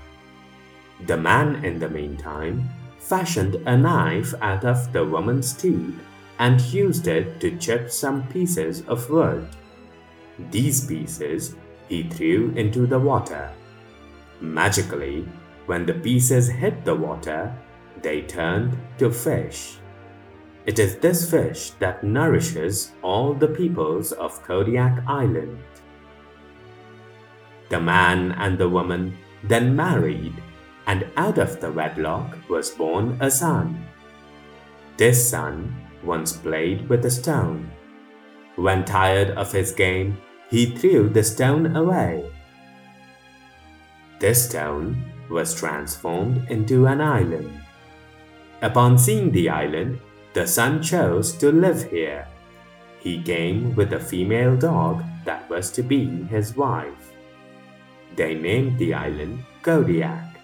The 1.06 1.16
man, 1.16 1.64
in 1.64 1.78
the 1.78 1.88
meantime, 1.88 2.68
fashioned 2.99 3.56
a 3.66 3.76
knife 3.76 4.34
out 4.40 4.64
of 4.64 4.92
the 4.92 5.04
woman's 5.04 5.52
teeth 5.52 5.99
and 6.38 6.60
used 6.72 7.06
it 7.06 7.40
to 7.40 7.56
chip 7.58 7.90
some 7.90 8.26
pieces 8.28 8.82
of 8.87 9.08
wood. 9.10 9.49
These 10.50 10.87
pieces 10.87 11.56
he 11.88 12.04
threw 12.04 12.52
into 12.56 12.87
the 12.87 12.99
water. 12.99 13.50
Magically, 14.40 15.28
when 15.66 15.85
the 15.85 15.94
pieces 15.94 16.49
hit 16.49 16.85
the 16.85 16.94
water, 16.94 17.54
they 18.02 18.23
turned 18.23 18.78
to 18.99 19.11
fish. 19.11 19.76
It 20.66 20.78
is 20.78 20.97
this 20.97 21.30
fish 21.30 21.70
that 21.78 22.04
nourishes 22.04 22.92
all 23.02 23.35
the 23.35 23.49
peoples 23.49 24.12
of 24.12 24.42
Kodiak 24.42 25.02
Island. 25.06 25.59
The 27.68 27.80
man 27.80 28.32
and 28.32 28.59
the 28.59 28.68
woman 28.68 29.16
then 29.44 29.75
married, 29.75 30.35
and 30.87 31.06
out 31.16 31.38
of 31.38 31.61
the 31.61 31.73
wedlock 31.73 32.37
was 32.49 32.70
born 32.70 33.16
a 33.20 33.30
son. 33.30 33.87
This 34.97 35.30
son 35.30 35.75
once 36.02 36.32
played 36.32 36.88
with 36.88 37.04
a 37.04 37.11
stone. 37.11 37.70
When 38.56 38.85
tired 38.85 39.30
of 39.30 39.52
his 39.52 39.73
game, 39.73 40.18
he 40.50 40.66
threw 40.66 41.09
the 41.09 41.23
stone 41.23 41.76
away. 41.76 42.28
This 44.19 44.49
stone 44.49 45.02
was 45.30 45.54
transformed 45.54 46.50
into 46.50 46.87
an 46.87 47.00
island. 47.00 47.50
Upon 48.61 48.99
seeing 48.99 49.30
the 49.30 49.49
island, 49.49 50.00
the 50.35 50.47
son 50.47 50.83
chose 50.83 51.33
to 51.38 51.52
live 51.52 51.88
here. 51.90 52.26
He 52.99 53.23
came 53.23 53.75
with 53.76 53.92
a 53.92 54.00
female 54.00 54.57
dog 54.57 55.02
that 55.25 55.49
was 55.49 55.71
to 55.73 55.83
be 55.83 56.25
his 56.25 56.57
wife. 56.57 57.12
They 58.16 58.35
named 58.35 58.76
the 58.78 58.92
island 58.92 59.45
Kodiak 59.62 60.37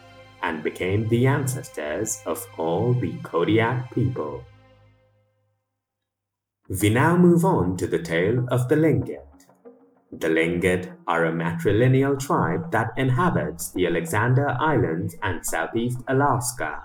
and 0.42 0.62
became 0.62 1.08
the 1.08 1.26
ancestors 1.26 2.22
of 2.25 2.46
all 2.56 2.94
the 2.94 3.12
Kodiak 3.25 3.92
people. 3.92 4.44
We 6.80 6.90
now 6.90 7.16
move 7.16 7.44
on 7.44 7.76
to 7.78 7.86
the 7.86 7.98
tale 7.98 8.46
of 8.50 8.68
the 8.68 8.76
Tlingit. 8.76 9.35
The 10.18 10.28
Tlingit 10.28 10.96
are 11.06 11.26
a 11.26 11.32
matrilineal 11.32 12.18
tribe 12.18 12.70
that 12.73 12.92
inhabits 12.96 13.73
the 13.73 13.87
Alexander 13.87 14.56
Islands 14.58 15.14
and 15.23 15.44
southeast 15.44 15.99
Alaska. 16.08 16.85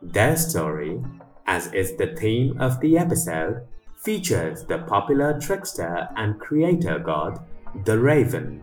Their 0.00 0.34
story, 0.36 1.02
as 1.46 1.70
is 1.74 1.96
the 1.96 2.14
theme 2.16 2.58
of 2.58 2.80
the 2.80 2.96
episode, 2.96 3.66
features 4.02 4.64
the 4.64 4.78
popular 4.78 5.38
trickster 5.38 6.08
and 6.16 6.40
creator 6.40 6.98
god, 6.98 7.44
the 7.84 7.98
Raven. 7.98 8.62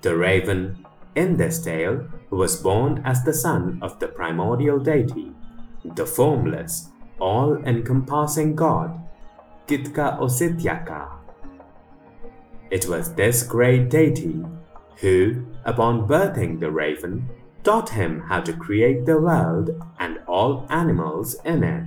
The 0.00 0.16
Raven, 0.16 0.84
in 1.14 1.36
this 1.36 1.62
tale, 1.62 2.08
was 2.30 2.56
born 2.60 3.02
as 3.04 3.22
the 3.22 3.34
son 3.34 3.78
of 3.82 4.00
the 4.00 4.08
primordial 4.08 4.80
deity, 4.80 5.32
the 5.94 6.06
formless, 6.06 6.88
all 7.20 7.56
encompassing 7.64 8.56
god, 8.56 8.98
Kitka 9.68 10.18
Osityaka. 10.18 11.21
It 12.72 12.88
was 12.88 13.12
this 13.12 13.42
great 13.42 13.90
deity 13.90 14.42
who, 14.96 15.44
upon 15.66 16.08
birthing 16.08 16.58
the 16.58 16.70
raven, 16.70 17.28
taught 17.64 17.90
him 17.90 18.20
how 18.20 18.40
to 18.40 18.54
create 18.54 19.04
the 19.04 19.20
world 19.20 19.70
and 19.98 20.20
all 20.26 20.66
animals 20.70 21.36
in 21.44 21.64
it. 21.64 21.86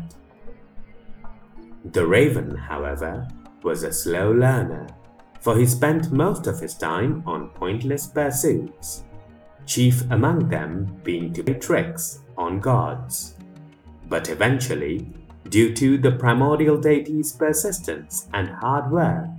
The 1.86 2.06
raven, 2.06 2.56
however, 2.56 3.28
was 3.64 3.82
a 3.82 3.92
slow 3.92 4.32
learner, 4.32 4.86
for 5.42 5.58
he 5.58 5.66
spent 5.66 6.12
most 6.12 6.46
of 6.46 6.60
his 6.60 6.76
time 6.76 7.24
on 7.26 7.50
pointless 7.50 8.06
pursuits, 8.06 9.06
chief 9.66 10.04
among 10.12 10.50
them 10.50 11.02
being 11.04 11.34
to 11.34 11.44
play 11.44 11.56
tricks 11.56 12.20
on 12.38 12.60
gods. 12.60 13.34
But 14.08 14.30
eventually, 14.30 15.12
due 15.50 15.74
to 15.74 15.98
the 15.98 16.12
primordial 16.12 16.78
deity's 16.78 17.32
persistence 17.32 18.28
and 18.36 18.50
hard 18.50 18.92
work, 18.92 19.35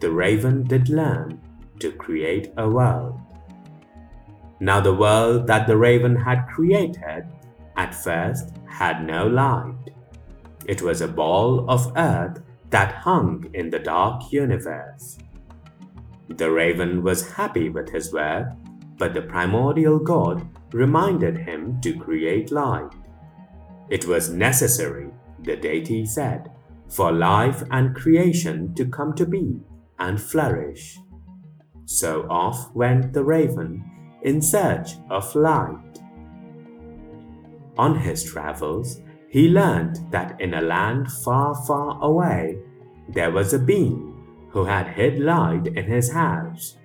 the 0.00 0.10
raven 0.10 0.64
did 0.64 0.88
learn 0.88 1.40
to 1.80 1.92
create 1.92 2.52
a 2.56 2.68
world. 2.68 3.20
Now, 4.60 4.80
the 4.80 4.94
world 4.94 5.46
that 5.46 5.66
the 5.66 5.76
raven 5.76 6.16
had 6.16 6.46
created 6.46 7.24
at 7.76 7.94
first 7.94 8.52
had 8.66 9.04
no 9.04 9.26
light. 9.26 9.90
It 10.66 10.80
was 10.82 11.00
a 11.00 11.08
ball 11.08 11.68
of 11.68 11.92
earth 11.96 12.40
that 12.70 12.94
hung 12.94 13.44
in 13.52 13.70
the 13.70 13.78
dark 13.78 14.32
universe. 14.32 15.18
The 16.28 16.50
raven 16.50 17.02
was 17.02 17.32
happy 17.32 17.68
with 17.68 17.90
his 17.90 18.12
work, 18.12 18.48
but 18.96 19.12
the 19.12 19.22
primordial 19.22 19.98
god 19.98 20.48
reminded 20.72 21.36
him 21.36 21.80
to 21.82 21.98
create 21.98 22.50
light. 22.50 22.90
It 23.90 24.06
was 24.06 24.30
necessary, 24.30 25.10
the 25.40 25.56
deity 25.56 26.06
said, 26.06 26.50
for 26.88 27.12
life 27.12 27.62
and 27.70 27.94
creation 27.94 28.74
to 28.74 28.86
come 28.86 29.14
to 29.14 29.26
be 29.26 29.60
and 29.98 30.20
flourish. 30.20 30.98
So 31.84 32.26
off 32.28 32.74
went 32.74 33.12
the 33.12 33.24
raven 33.24 33.84
in 34.22 34.40
search 34.40 34.92
of 35.10 35.34
light. 35.34 36.00
On 37.76 37.98
his 37.98 38.24
travels, 38.24 39.00
he 39.28 39.48
learned 39.48 39.98
that 40.10 40.40
in 40.40 40.54
a 40.54 40.62
land 40.62 41.10
far, 41.10 41.54
far 41.66 42.00
away, 42.02 42.58
there 43.08 43.32
was 43.32 43.52
a 43.52 43.58
being 43.58 44.14
who 44.50 44.64
had 44.64 44.86
hid 44.86 45.18
light 45.18 45.66
in 45.66 45.84
his 45.84 46.12
house. 46.12 46.76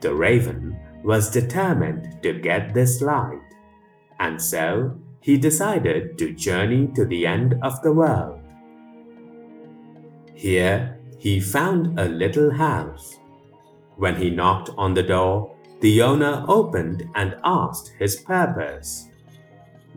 The 0.00 0.14
raven 0.14 0.78
was 1.02 1.30
determined 1.30 2.22
to 2.22 2.34
get 2.34 2.74
this 2.74 3.00
light, 3.00 3.40
and 4.20 4.40
so 4.40 5.00
he 5.20 5.38
decided 5.38 6.18
to 6.18 6.34
journey 6.34 6.88
to 6.94 7.06
the 7.06 7.26
end 7.26 7.54
of 7.62 7.80
the 7.80 7.92
world. 7.92 8.40
Here 10.34 10.93
he 11.24 11.40
found 11.40 11.98
a 11.98 12.04
little 12.04 12.50
house. 12.50 13.18
When 13.96 14.14
he 14.14 14.28
knocked 14.28 14.68
on 14.76 14.92
the 14.92 15.02
door, 15.02 15.56
the 15.80 16.02
owner 16.02 16.44
opened 16.46 17.08
and 17.14 17.36
asked 17.42 17.92
his 17.98 18.16
purpose. 18.16 19.08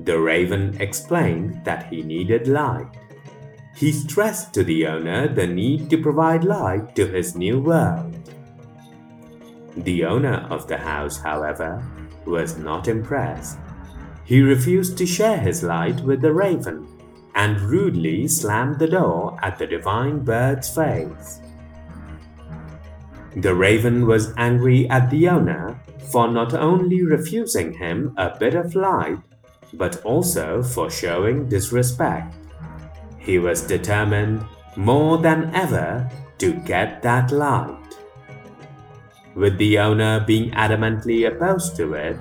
The 0.05 0.17
raven 0.17 0.79
explained 0.79 1.65
that 1.65 1.91
he 1.91 2.01
needed 2.01 2.47
light. 2.47 2.87
He 3.75 3.91
stressed 3.91 4.53
to 4.53 4.63
the 4.63 4.87
owner 4.87 5.27
the 5.27 5.45
need 5.45 5.89
to 5.89 6.01
provide 6.01 6.45
light 6.45 6.95
to 6.95 7.05
his 7.05 7.35
new 7.35 7.59
world. 7.59 8.15
The 9.75 10.05
owner 10.05 10.47
of 10.49 10.69
the 10.69 10.77
house, 10.77 11.17
however, 11.17 11.83
was 12.25 12.57
not 12.57 12.87
impressed. 12.87 13.57
He 14.23 14.39
refused 14.39 14.97
to 14.97 15.05
share 15.05 15.39
his 15.39 15.61
light 15.61 15.99
with 15.99 16.21
the 16.21 16.31
raven 16.31 16.86
and 17.37 17.61
rudely 17.61 18.27
slammed 18.27 18.79
the 18.79 18.87
door 18.87 19.37
at 19.43 19.59
the 19.59 19.67
divine 19.67 20.19
bird's 20.19 20.67
face. 20.67 21.39
The 23.35 23.53
raven 23.53 24.07
was 24.07 24.33
angry 24.37 24.89
at 24.89 25.11
the 25.11 25.29
owner 25.29 25.79
for 26.11 26.27
not 26.27 26.55
only 26.55 27.03
refusing 27.03 27.73
him 27.73 28.15
a 28.17 28.35
bit 28.39 28.55
of 28.55 28.73
light, 28.73 29.19
but 29.73 30.03
also 30.03 30.63
for 30.63 30.89
showing 30.89 31.47
disrespect. 31.47 32.33
He 33.19 33.37
was 33.37 33.61
determined 33.61 34.43
more 34.75 35.19
than 35.19 35.53
ever 35.53 36.09
to 36.39 36.53
get 36.65 37.03
that 37.03 37.31
light. 37.31 37.77
With 39.35 39.59
the 39.59 39.77
owner 39.77 40.21
being 40.25 40.49
adamantly 40.51 41.27
opposed 41.27 41.75
to 41.75 41.93
it, 41.93 42.17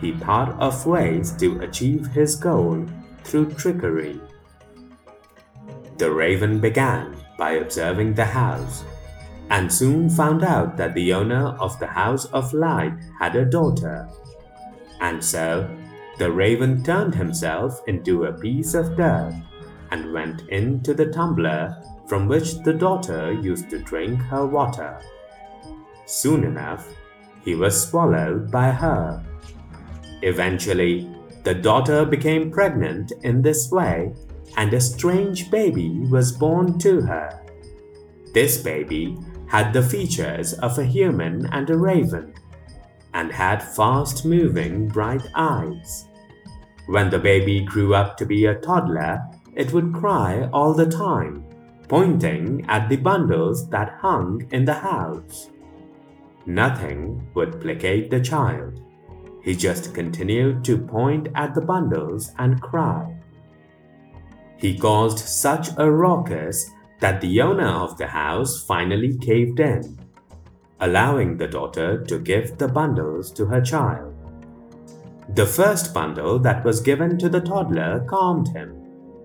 he 0.00 0.12
thought 0.12 0.58
of 0.58 0.84
ways 0.84 1.30
to 1.36 1.60
achieve 1.60 2.08
his 2.08 2.34
goal 2.34 2.84
through 3.22 3.52
trickery. 3.52 4.20
The 5.98 6.10
raven 6.10 6.60
began 6.60 7.16
by 7.38 7.52
observing 7.52 8.14
the 8.14 8.24
house 8.24 8.84
and 9.50 9.72
soon 9.72 10.10
found 10.10 10.42
out 10.42 10.76
that 10.76 10.94
the 10.94 11.12
owner 11.12 11.56
of 11.60 11.78
the 11.78 11.86
House 11.86 12.26
of 12.26 12.52
Light 12.52 12.92
had 13.18 13.36
a 13.36 13.44
daughter. 13.44 14.08
And 15.00 15.22
so 15.22 15.68
the 16.18 16.30
raven 16.30 16.82
turned 16.82 17.14
himself 17.14 17.80
into 17.86 18.24
a 18.24 18.32
piece 18.32 18.74
of 18.74 18.96
dirt 18.96 19.34
and 19.90 20.12
went 20.12 20.48
into 20.48 20.94
the 20.94 21.06
tumbler 21.06 21.76
from 22.08 22.26
which 22.26 22.58
the 22.58 22.72
daughter 22.72 23.32
used 23.32 23.70
to 23.70 23.78
drink 23.78 24.20
her 24.22 24.46
water. 24.46 25.00
Soon 26.06 26.44
enough, 26.44 26.88
he 27.44 27.54
was 27.54 27.88
swallowed 27.88 28.50
by 28.50 28.70
her. 28.70 29.24
Eventually, 30.22 31.08
the 31.44 31.54
daughter 31.54 32.04
became 32.04 32.50
pregnant 32.50 33.12
in 33.22 33.42
this 33.42 33.70
way, 33.70 34.12
and 34.56 34.72
a 34.72 34.80
strange 34.80 35.50
baby 35.50 36.00
was 36.10 36.32
born 36.32 36.78
to 36.80 37.00
her. 37.02 37.42
This 38.32 38.58
baby 38.58 39.16
had 39.48 39.72
the 39.72 39.82
features 39.82 40.54
of 40.54 40.78
a 40.78 40.84
human 40.84 41.46
and 41.52 41.70
a 41.70 41.76
raven, 41.76 42.34
and 43.14 43.32
had 43.32 43.62
fast 43.62 44.24
moving 44.24 44.88
bright 44.88 45.26
eyes. 45.34 46.06
When 46.86 47.10
the 47.10 47.18
baby 47.18 47.60
grew 47.60 47.94
up 47.94 48.16
to 48.18 48.26
be 48.26 48.46
a 48.46 48.54
toddler, 48.54 49.22
it 49.54 49.72
would 49.72 49.94
cry 49.94 50.48
all 50.52 50.74
the 50.74 50.86
time, 50.86 51.44
pointing 51.88 52.64
at 52.68 52.88
the 52.88 52.96
bundles 52.96 53.68
that 53.70 53.98
hung 54.00 54.46
in 54.52 54.64
the 54.64 54.74
house. 54.74 55.48
Nothing 56.44 57.26
would 57.34 57.60
placate 57.60 58.10
the 58.10 58.20
child. 58.20 58.80
He 59.42 59.54
just 59.54 59.94
continued 59.94 60.64
to 60.64 60.78
point 60.78 61.28
at 61.34 61.54
the 61.54 61.60
bundles 61.60 62.32
and 62.38 62.60
cry. 62.60 63.15
He 64.58 64.78
caused 64.78 65.18
such 65.18 65.68
a 65.76 65.90
ruckus 65.90 66.70
that 67.00 67.20
the 67.20 67.40
owner 67.42 67.68
of 67.68 67.98
the 67.98 68.06
house 68.06 68.64
finally 68.64 69.16
caved 69.18 69.60
in, 69.60 69.98
allowing 70.80 71.36
the 71.36 71.46
daughter 71.46 72.02
to 72.04 72.18
give 72.18 72.56
the 72.56 72.68
bundles 72.68 73.30
to 73.32 73.46
her 73.46 73.60
child. 73.60 74.14
The 75.34 75.46
first 75.46 75.92
bundle 75.92 76.38
that 76.38 76.64
was 76.64 76.80
given 76.80 77.18
to 77.18 77.28
the 77.28 77.40
toddler 77.40 78.04
calmed 78.08 78.48
him, 78.48 78.74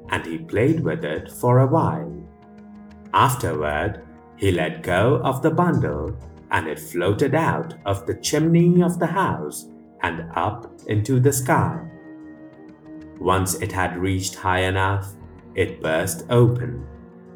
and 0.10 0.26
he 0.26 0.40
played 0.40 0.82
with 0.82 1.06
it 1.06 1.32
for 1.32 1.60
a 1.60 1.68
while. 1.68 2.12
Afterward, 3.14 4.02
he 4.36 4.52
let 4.52 4.84
go 4.84 5.22
of 5.24 5.42
the 5.42 5.52
bundle 5.52 6.18
and 6.52 6.68
it 6.68 6.80
floated 6.80 7.34
out 7.34 7.76
of 7.86 8.06
the 8.06 8.16
chimney 8.16 8.82
of 8.82 9.00
the 9.00 9.08
house 9.08 9.70
and 10.02 10.30
up 10.36 10.72
into 10.88 11.20
the 11.20 11.32
sky. 11.32 11.80
Once 13.20 13.56
it 13.62 13.72
had 13.72 13.98
reached 13.98 14.36
high 14.36 14.62
enough, 14.62 15.14
it 15.56 15.82
burst 15.82 16.26
open, 16.30 16.86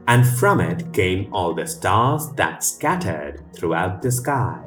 and 0.07 0.27
from 0.27 0.59
it 0.59 0.93
came 0.93 1.33
all 1.33 1.53
the 1.53 1.67
stars 1.67 2.31
that 2.33 2.63
scattered 2.63 3.43
throughout 3.55 4.01
the 4.01 4.11
sky. 4.11 4.61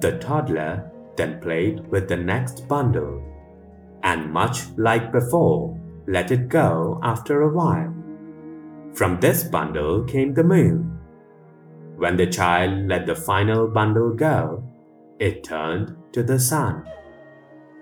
The 0.00 0.18
toddler 0.18 0.90
then 1.16 1.40
played 1.40 1.86
with 1.88 2.08
the 2.08 2.16
next 2.16 2.66
bundle, 2.68 3.22
and 4.02 4.32
much 4.32 4.66
like 4.76 5.12
before, 5.12 5.78
let 6.06 6.30
it 6.30 6.48
go 6.48 7.00
after 7.02 7.42
a 7.42 7.52
while. 7.52 7.94
From 8.94 9.20
this 9.20 9.44
bundle 9.44 10.04
came 10.04 10.34
the 10.34 10.44
moon. 10.44 10.98
When 11.96 12.16
the 12.16 12.26
child 12.26 12.88
let 12.88 13.06
the 13.06 13.16
final 13.16 13.66
bundle 13.66 14.10
go, 14.10 14.62
it 15.18 15.44
turned 15.44 15.96
to 16.12 16.22
the 16.22 16.38
sun. 16.38 16.86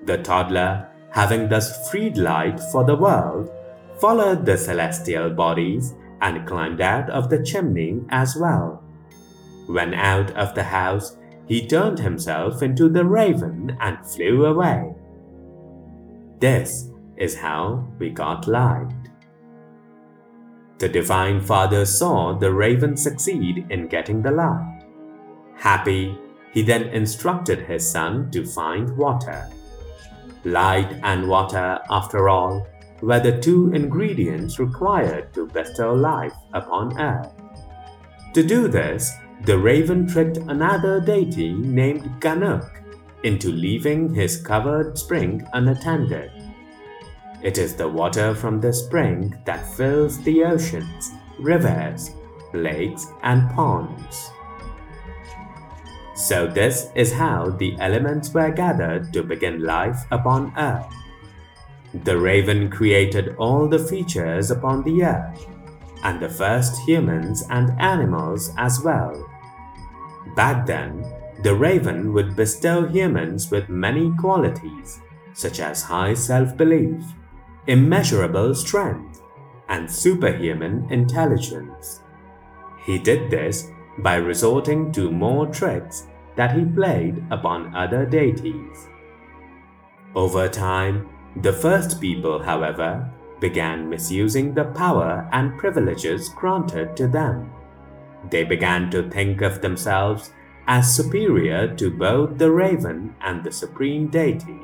The 0.05 0.19
toddler, 0.19 0.89
having 1.11 1.49
thus 1.49 1.91
freed 1.91 2.17
light 2.17 2.61
for 2.73 2.85
the 2.85 2.97
world, 2.97 3.51
followed 3.99 4.45
the 4.45 4.57
celestial 4.57 5.31
bodies 5.31 5.95
and 6.21 6.47
climbed 6.47 6.81
out 6.81 7.11
of 7.11 7.29
the 7.31 7.43
chimney 7.43 8.01
as 8.11 8.37
well. 8.37 8.83
When 9.67 9.95
out 9.95 10.31
of 10.33 10.55
the 10.55 10.65
house, 10.65 11.17
he 11.47 11.67
turned 11.67 11.99
himself 11.99 12.63
into 12.63 12.89
the 12.89 13.05
raven 13.05 13.77
and 13.81 14.07
flew 14.07 14.47
away. 14.47 14.95
This 16.41 16.91
is 17.17 17.37
how 17.37 17.87
we 17.99 18.11
got 18.11 18.49
light. 18.49 18.93
The 20.79 20.89
Divine 20.89 21.41
Father 21.41 21.87
saw 21.87 22.37
the 22.37 22.53
raven 22.53 22.97
succeed 22.97 23.67
in 23.71 23.87
getting 23.87 24.23
the 24.23 24.31
light. 24.31 24.83
Happy, 25.57 26.19
he 26.53 26.63
then 26.63 26.85
instructed 26.85 27.61
his 27.61 27.89
son 27.89 28.31
to 28.33 28.45
find 28.45 28.97
water. 28.97 29.49
Light 30.45 31.01
and 31.03 31.29
water, 31.29 31.79
after 31.91 32.29
all, 32.29 32.67
were 33.03 33.21
the 33.21 33.41
two 33.41 33.73
ingredients 33.73 34.59
required 34.59 35.33
to 35.35 35.47
bestow 35.47 35.93
life 35.93 36.35
upon 36.53 36.99
earth. 36.99 37.31
To 38.35 38.43
do 38.43 38.69
this, 38.69 39.13
the 39.45 39.59
raven 39.59 40.07
tricked 40.07 40.39
another 40.39 41.01
deity 41.01 41.53
named 41.53 42.21
Ganuk 42.21 42.81
into 43.25 43.49
leaving 43.51 44.15
his 44.15 44.41
covered 44.41 44.99
spring 44.99 45.47
unattended. 45.53 46.31
It 47.43 47.59
is 47.59 47.75
the 47.75 47.89
water 47.89 48.35
from 48.35 48.61
the 48.61 48.73
spring 48.73 49.35
that 49.45 49.67
fills 49.77 50.23
the 50.23 50.45
oceans, 50.45 51.13
rivers, 51.39 52.11
lakes, 52.55 53.07
and 53.23 53.51
ponds. 53.51 54.31
So, 56.15 56.47
this 56.47 56.91
is 56.95 57.13
how 57.13 57.51
the 57.51 57.77
elements 57.81 58.33
were 58.33 58.51
gathered 58.51 59.13
to 59.13 59.23
begin 59.23 59.63
life 59.63 60.07
upon 60.11 60.53
earth. 60.57 60.87
The 62.03 62.19
raven 62.19 62.71
created 62.71 63.37
all 63.39 63.69
the 63.69 63.79
features 63.79 64.51
upon 64.51 64.83
the 64.83 65.05
earth, 65.05 65.47
and 66.03 66.21
the 66.21 66.29
first 66.29 66.83
humans 66.87 67.45
and 67.51 67.71
animals 67.81 68.53
as 68.59 68.81
well. 68.81 69.31
Back 70.35 70.67
then, 70.67 71.05
the 71.45 71.55
raven 71.55 72.13
would 72.13 72.35
bestow 72.35 72.87
humans 72.87 73.51
with 73.51 73.69
many 73.69 74.11
qualities, 74.19 75.01
such 75.35 75.61
as 75.61 75.83
high 75.83 76.15
self 76.15 76.57
belief, 76.57 77.05
immeasurable 77.69 78.55
strength, 78.55 79.23
and 79.69 79.89
superhuman 79.91 80.91
intelligence. 80.91 82.01
He 82.85 82.99
did 82.99 83.31
this 83.31 83.71
by 83.99 84.17
resorting 84.17 84.91
to 84.93 85.11
more 85.11 85.47
tricks 85.47 86.09
that 86.35 86.57
he 86.57 86.65
played 86.65 87.25
upon 87.31 87.75
other 87.77 88.05
deities. 88.05 88.89
Over 90.15 90.49
time, 90.49 91.09
the 91.37 91.53
first 91.53 92.01
people, 92.01 92.43
however, 92.43 93.11
began 93.41 93.89
misusing 93.89 94.55
the 94.55 94.65
power 94.65 95.29
and 95.33 95.59
privileges 95.59 96.29
granted 96.29 96.97
to 96.97 97.09
them. 97.09 97.51
They 98.31 98.45
began 98.45 98.91
to 98.91 99.11
think 99.11 99.43
of 99.43 99.61
themselves 99.61 100.31
as 100.67 100.95
superior 100.95 101.75
to 101.75 101.91
both 101.91 102.39
the 102.39 102.51
raven 102.51 103.15
and 103.21 103.45
the 103.45 103.53
supreme 103.53 104.09
deity. 104.09 104.61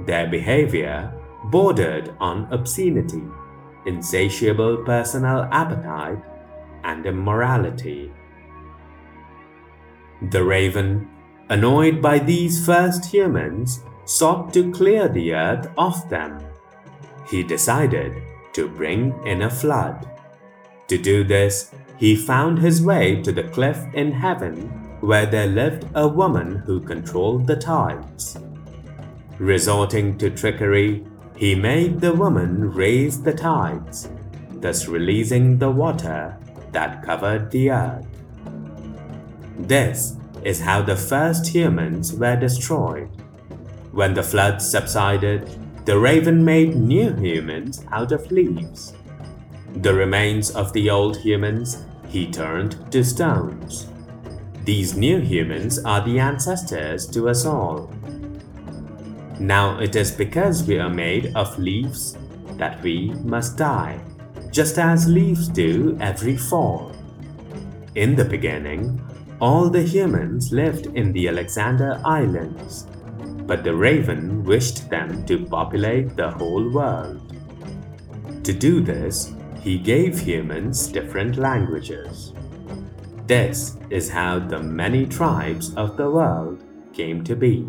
Their 0.00 0.26
behavior 0.26 1.12
bordered 1.44 2.14
on 2.20 2.52
obscenity, 2.52 3.22
insatiable 3.86 4.78
personal 4.84 5.48
appetite, 5.52 6.22
and 6.82 7.06
immorality. 7.06 8.12
The 10.30 10.42
raven, 10.44 11.08
annoyed 11.48 12.02
by 12.02 12.18
these 12.18 12.64
first 12.64 13.06
humans, 13.06 13.82
sought 14.04 14.52
to 14.54 14.70
clear 14.72 15.08
the 15.08 15.34
earth 15.34 15.68
of 15.78 16.08
them. 16.08 16.38
He 17.28 17.42
decided 17.42 18.22
to 18.52 18.68
bring 18.68 19.14
in 19.26 19.42
a 19.42 19.50
flood. 19.50 20.08
To 20.88 20.98
do 20.98 21.24
this, 21.24 21.70
he 21.96 22.14
found 22.14 22.58
his 22.58 22.82
way 22.82 23.22
to 23.22 23.32
the 23.32 23.44
cliff 23.44 23.78
in 23.94 24.12
heaven 24.12 24.84
where 25.00 25.26
there 25.26 25.46
lived 25.46 25.86
a 25.94 26.08
woman 26.08 26.56
who 26.56 26.80
controlled 26.80 27.46
the 27.46 27.56
tides. 27.56 28.38
Resorting 29.38 30.16
to 30.18 30.30
trickery, 30.30 31.04
he 31.36 31.54
made 31.54 32.00
the 32.00 32.12
woman 32.12 32.72
raise 32.72 33.20
the 33.20 33.32
tides, 33.32 34.08
thus 34.52 34.88
releasing 34.88 35.58
the 35.58 35.70
water 35.70 36.38
that 36.72 37.02
covered 37.02 37.50
the 37.50 37.70
earth. 37.70 38.06
This 39.58 40.16
is 40.42 40.60
how 40.60 40.82
the 40.82 40.96
first 40.96 41.46
humans 41.46 42.12
were 42.14 42.36
destroyed. 42.36 43.10
When 43.94 44.12
the 44.12 44.24
flood 44.24 44.60
subsided, 44.60 45.48
the 45.84 45.96
raven 45.96 46.44
made 46.44 46.74
new 46.74 47.14
humans 47.14 47.84
out 47.92 48.10
of 48.10 48.28
leaves. 48.32 48.92
The 49.76 49.94
remains 49.94 50.50
of 50.50 50.72
the 50.72 50.90
old 50.90 51.16
humans 51.16 51.84
he 52.08 52.28
turned 52.28 52.90
to 52.90 53.04
stones. 53.04 53.86
These 54.64 54.96
new 54.96 55.20
humans 55.20 55.78
are 55.84 56.04
the 56.04 56.18
ancestors 56.18 57.06
to 57.10 57.28
us 57.28 57.46
all. 57.46 57.88
Now 59.38 59.78
it 59.78 59.94
is 59.94 60.10
because 60.10 60.64
we 60.64 60.80
are 60.80 60.90
made 60.90 61.30
of 61.36 61.56
leaves 61.56 62.18
that 62.58 62.82
we 62.82 63.10
must 63.22 63.56
die, 63.56 64.00
just 64.50 64.76
as 64.76 65.06
leaves 65.06 65.46
do 65.46 65.96
every 66.00 66.36
fall. 66.36 66.90
In 67.94 68.16
the 68.16 68.24
beginning, 68.24 69.00
all 69.40 69.70
the 69.70 69.82
humans 69.82 70.50
lived 70.50 70.86
in 70.86 71.12
the 71.12 71.28
Alexander 71.28 72.00
Islands, 72.04 72.88
but 73.46 73.62
the 73.62 73.74
raven 73.74 74.42
wished 74.44 74.88
them 74.88 75.24
to 75.26 75.44
populate 75.46 76.16
the 76.16 76.30
whole 76.30 76.70
world. 76.70 77.20
To 78.44 78.52
do 78.52 78.80
this, 78.80 79.32
he 79.60 79.78
gave 79.78 80.18
humans 80.18 80.88
different 80.88 81.36
languages. 81.36 82.32
This 83.26 83.78
is 83.88 84.10
how 84.10 84.38
the 84.38 84.60
many 84.60 85.06
tribes 85.06 85.74
of 85.74 85.96
the 85.96 86.10
world 86.10 86.62
came 86.92 87.24
to 87.24 87.34
be. 87.34 87.66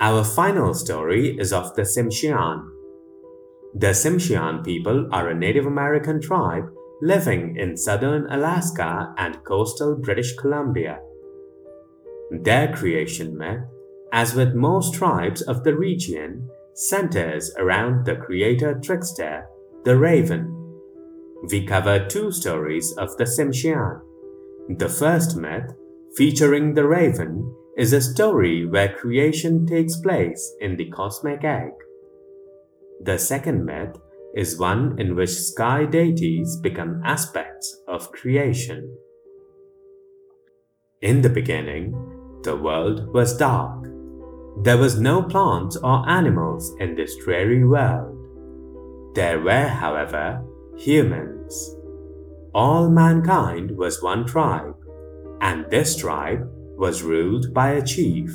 Our 0.00 0.24
final 0.24 0.74
story 0.74 1.38
is 1.38 1.52
of 1.52 1.76
the 1.76 1.82
Tsimshian. 1.82 2.68
The 3.74 3.94
Tsimshian 3.94 4.64
people 4.64 5.08
are 5.12 5.28
a 5.28 5.34
Native 5.34 5.66
American 5.66 6.20
tribe 6.20 6.68
living 7.02 7.56
in 7.56 7.76
southern 7.76 8.30
Alaska 8.30 9.12
and 9.18 9.42
coastal 9.42 9.96
British 9.96 10.36
Columbia. 10.36 11.00
Their 12.30 12.72
creation 12.72 13.36
myth, 13.36 13.64
as 14.12 14.36
with 14.36 14.54
most 14.54 14.94
tribes 14.94 15.42
of 15.42 15.64
the 15.64 15.74
region, 15.74 16.48
centers 16.74 17.52
around 17.58 18.06
the 18.06 18.14
creator 18.14 18.78
trickster, 18.80 19.46
the 19.84 19.98
raven. 19.98 20.46
We 21.50 21.66
cover 21.66 22.06
two 22.06 22.30
stories 22.30 22.94
of 22.98 23.16
the 23.16 23.24
Tsimshian. 23.24 24.00
The 24.78 24.88
first 24.88 25.36
myth, 25.36 25.74
featuring 26.16 26.74
the 26.74 26.86
raven, 26.86 27.52
is 27.76 27.92
a 27.92 28.00
story 28.00 28.64
where 28.64 28.94
creation 28.94 29.66
takes 29.66 29.96
place 29.96 30.54
in 30.60 30.76
the 30.76 30.88
cosmic 30.90 31.42
egg. 31.42 31.72
The 33.00 33.18
second 33.18 33.64
myth 33.64 33.96
is 34.34 34.58
one 34.58 34.98
in 34.98 35.14
which 35.14 35.30
sky 35.30 35.84
deities 35.84 36.56
become 36.56 37.02
aspects 37.04 37.82
of 37.88 38.10
creation. 38.12 38.96
In 41.00 41.20
the 41.20 41.28
beginning, 41.28 41.92
the 42.42 42.56
world 42.56 43.12
was 43.12 43.36
dark. 43.36 43.84
There 44.62 44.78
was 44.78 45.00
no 45.00 45.22
plants 45.22 45.76
or 45.76 46.08
animals 46.08 46.74
in 46.78 46.94
this 46.94 47.16
dreary 47.24 47.64
world. 47.64 48.18
There 49.14 49.40
were, 49.40 49.68
however, 49.68 50.42
humans. 50.76 51.76
All 52.54 52.88
mankind 52.88 53.76
was 53.76 54.02
one 54.02 54.26
tribe, 54.26 54.76
and 55.40 55.68
this 55.70 55.96
tribe 55.96 56.48
was 56.76 57.02
ruled 57.02 57.52
by 57.52 57.72
a 57.72 57.84
chief. 57.84 58.30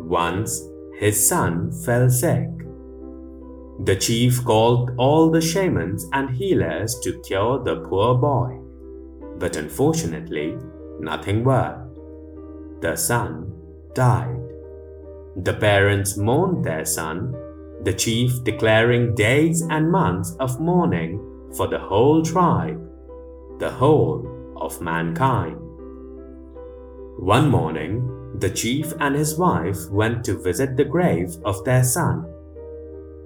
Once 0.00 0.60
his 0.98 1.28
son 1.28 1.72
fell 1.84 2.08
sick. 2.10 2.59
The 3.84 3.96
chief 3.96 4.44
called 4.44 4.90
all 4.98 5.30
the 5.30 5.40
shamans 5.40 6.06
and 6.12 6.28
healers 6.28 6.98
to 7.00 7.18
cure 7.20 7.64
the 7.64 7.76
poor 7.76 8.14
boy, 8.14 8.58
but 9.38 9.56
unfortunately, 9.56 10.58
nothing 10.98 11.44
worked. 11.44 11.96
The 12.82 12.94
son 12.96 13.50
died. 13.94 14.36
The 15.36 15.54
parents 15.54 16.18
mourned 16.18 16.62
their 16.62 16.84
son, 16.84 17.34
the 17.82 17.94
chief 17.94 18.44
declaring 18.44 19.14
days 19.14 19.62
and 19.62 19.90
months 19.90 20.36
of 20.40 20.60
mourning 20.60 21.18
for 21.56 21.66
the 21.66 21.78
whole 21.78 22.22
tribe, 22.22 22.78
the 23.60 23.70
whole 23.70 24.28
of 24.60 24.82
mankind. 24.82 25.56
One 27.18 27.48
morning, 27.48 28.36
the 28.38 28.50
chief 28.50 28.92
and 29.00 29.14
his 29.14 29.38
wife 29.38 29.88
went 29.90 30.22
to 30.24 30.38
visit 30.38 30.76
the 30.76 30.84
grave 30.84 31.36
of 31.46 31.64
their 31.64 31.82
son. 31.82 32.26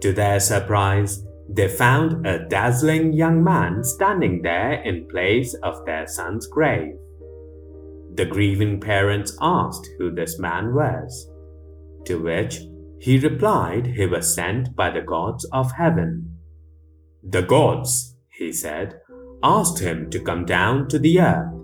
To 0.04 0.12
their 0.12 0.38
surprise, 0.38 1.24
they 1.48 1.66
found 1.66 2.26
a 2.26 2.46
dazzling 2.46 3.14
young 3.14 3.42
man 3.42 3.82
standing 3.82 4.42
there 4.42 4.82
in 4.82 5.08
place 5.08 5.54
of 5.62 5.82
their 5.86 6.06
son's 6.06 6.46
grave. 6.46 6.96
The 8.14 8.26
grieving 8.26 8.80
parents 8.80 9.34
asked 9.40 9.88
who 9.96 10.10
this 10.10 10.38
man 10.38 10.74
was, 10.74 11.30
to 12.04 12.22
which 12.22 12.60
he 13.00 13.18
replied 13.18 13.86
he 13.86 14.04
was 14.04 14.34
sent 14.34 14.76
by 14.76 14.90
the 14.90 15.00
gods 15.00 15.46
of 15.54 15.72
heaven. 15.72 16.36
The 17.22 17.40
gods, 17.40 18.14
he 18.28 18.52
said, 18.52 19.00
asked 19.42 19.78
him 19.78 20.10
to 20.10 20.20
come 20.20 20.44
down 20.44 20.86
to 20.88 20.98
the 20.98 21.18
earth 21.18 21.54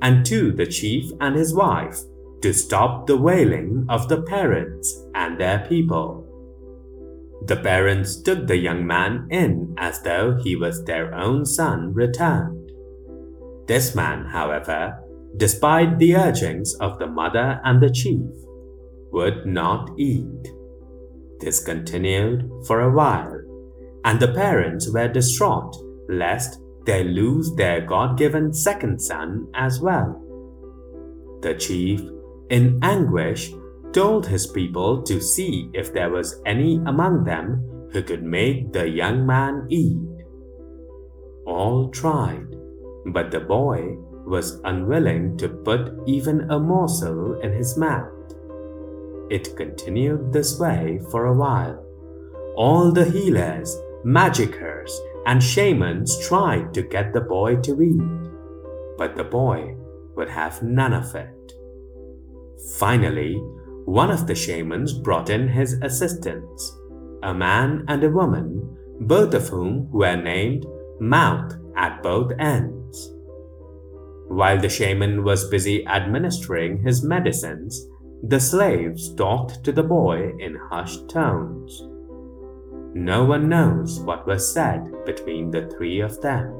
and 0.00 0.24
to 0.24 0.52
the 0.52 0.64
chief 0.64 1.12
and 1.20 1.36
his 1.36 1.52
wife 1.52 1.98
to 2.40 2.54
stop 2.54 3.06
the 3.06 3.18
wailing 3.18 3.84
of 3.90 4.08
the 4.08 4.22
parents 4.22 5.04
and 5.14 5.38
their 5.38 5.66
people. 5.68 6.29
The 7.46 7.56
parents 7.56 8.20
took 8.22 8.46
the 8.46 8.56
young 8.56 8.86
man 8.86 9.26
in 9.30 9.74
as 9.78 10.02
though 10.02 10.38
he 10.42 10.56
was 10.56 10.84
their 10.84 11.14
own 11.14 11.44
son 11.46 11.92
returned. 11.94 12.70
This 13.66 13.94
man, 13.94 14.26
however, 14.26 14.98
despite 15.36 15.98
the 15.98 16.16
urgings 16.16 16.74
of 16.74 16.98
the 16.98 17.06
mother 17.06 17.60
and 17.64 17.82
the 17.82 17.90
chief, 17.90 18.30
would 19.12 19.46
not 19.46 19.90
eat. 19.98 20.52
This 21.40 21.62
continued 21.64 22.50
for 22.66 22.80
a 22.80 22.92
while, 22.92 23.40
and 24.04 24.20
the 24.20 24.32
parents 24.32 24.90
were 24.92 25.08
distraught 25.08 25.76
lest 26.08 26.60
they 26.84 27.04
lose 27.04 27.54
their 27.54 27.80
God 27.80 28.18
given 28.18 28.52
second 28.52 29.00
son 29.00 29.46
as 29.54 29.80
well. 29.80 30.20
The 31.42 31.54
chief, 31.54 32.02
in 32.50 32.78
anguish, 32.82 33.52
told 33.92 34.26
his 34.26 34.46
people 34.46 35.02
to 35.02 35.20
see 35.20 35.70
if 35.74 35.92
there 35.92 36.10
was 36.10 36.40
any 36.46 36.76
among 36.86 37.24
them 37.24 37.88
who 37.92 38.02
could 38.02 38.22
make 38.22 38.72
the 38.72 38.88
young 38.88 39.26
man 39.26 39.66
eat. 39.68 39.98
All 41.46 41.90
tried, 41.90 42.46
but 43.06 43.30
the 43.30 43.40
boy 43.40 43.96
was 44.26 44.60
unwilling 44.64 45.36
to 45.38 45.48
put 45.48 45.92
even 46.06 46.50
a 46.50 46.58
morsel 46.58 47.40
in 47.40 47.52
his 47.52 47.76
mouth. 47.76 48.12
It 49.30 49.56
continued 49.56 50.32
this 50.32 50.58
way 50.58 51.00
for 51.10 51.26
a 51.26 51.34
while. 51.34 51.84
All 52.56 52.92
the 52.92 53.04
healers, 53.04 53.76
magicians, 54.04 55.00
and 55.26 55.42
shamans 55.42 56.18
tried 56.26 56.72
to 56.74 56.82
get 56.82 57.12
the 57.12 57.20
boy 57.20 57.56
to 57.56 57.82
eat, 57.82 58.30
but 58.96 59.16
the 59.16 59.24
boy 59.24 59.74
would 60.16 60.28
have 60.28 60.62
none 60.62 60.92
of 60.92 61.14
it. 61.14 61.52
Finally, 62.76 63.42
one 63.90 64.12
of 64.12 64.28
the 64.28 64.34
shamans 64.36 64.92
brought 64.92 65.30
in 65.30 65.48
his 65.48 65.72
assistants, 65.82 66.78
a 67.24 67.34
man 67.34 67.84
and 67.88 68.04
a 68.04 68.08
woman, 68.08 68.62
both 69.00 69.34
of 69.34 69.48
whom 69.48 69.90
were 69.90 70.14
named 70.14 70.64
Mouth 71.00 71.56
at 71.74 72.00
both 72.00 72.30
ends. 72.38 73.10
While 74.28 74.60
the 74.60 74.68
shaman 74.68 75.24
was 75.24 75.50
busy 75.50 75.84
administering 75.88 76.84
his 76.84 77.02
medicines, 77.02 77.84
the 78.22 78.38
slaves 78.38 79.12
talked 79.16 79.64
to 79.64 79.72
the 79.72 79.82
boy 79.82 80.34
in 80.38 80.54
hushed 80.70 81.08
tones. 81.08 81.82
No 82.94 83.24
one 83.24 83.48
knows 83.48 83.98
what 83.98 84.24
was 84.24 84.54
said 84.54 85.04
between 85.04 85.50
the 85.50 85.66
three 85.66 85.98
of 85.98 86.20
them, 86.20 86.54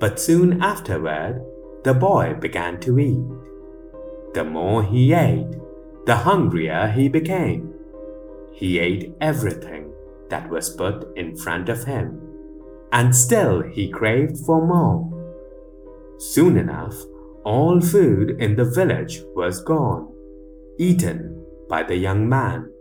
but 0.00 0.18
soon 0.18 0.62
afterward 0.62 1.44
the 1.84 1.92
boy 1.92 2.38
began 2.40 2.80
to 2.80 2.98
eat. 2.98 4.32
The 4.32 4.44
more 4.44 4.82
he 4.82 5.12
ate, 5.12 5.54
the 6.08 6.16
hungrier 6.16 6.86
he 6.88 7.06
became. 7.06 7.70
He 8.54 8.78
ate 8.78 9.14
everything 9.20 9.92
that 10.30 10.48
was 10.48 10.74
put 10.74 11.06
in 11.18 11.36
front 11.36 11.68
of 11.68 11.84
him, 11.84 12.18
and 12.92 13.14
still 13.14 13.60
he 13.60 13.90
craved 13.90 14.38
for 14.46 14.66
more. 14.66 15.02
Soon 16.18 16.56
enough, 16.56 16.96
all 17.44 17.82
food 17.82 18.30
in 18.40 18.56
the 18.56 18.64
village 18.64 19.20
was 19.34 19.62
gone, 19.62 20.08
eaten 20.78 21.44
by 21.68 21.82
the 21.82 21.96
young 21.96 22.26
man. 22.26 22.72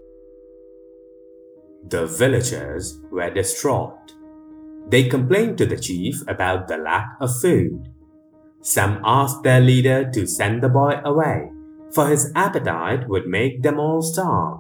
The 1.90 2.06
villagers 2.06 2.98
were 3.12 3.30
distraught. 3.30 4.14
They 4.88 5.04
complained 5.10 5.58
to 5.58 5.66
the 5.66 5.84
chief 5.90 6.24
about 6.30 6.70
the 6.70 6.78
lack 6.78 7.10
of 7.20 7.38
food. 7.42 7.90
Some 8.62 9.02
asked 9.04 9.44
their 9.44 9.60
leader 9.60 10.10
to 10.12 10.26
send 10.26 10.64
the 10.64 10.70
boy 10.70 11.02
away 11.04 11.52
for 11.94 12.08
his 12.08 12.32
appetite 12.36 13.08
would 13.08 13.28
make 13.28 13.62
them 13.64 13.80
all 13.80 14.02
starve. 14.02 14.60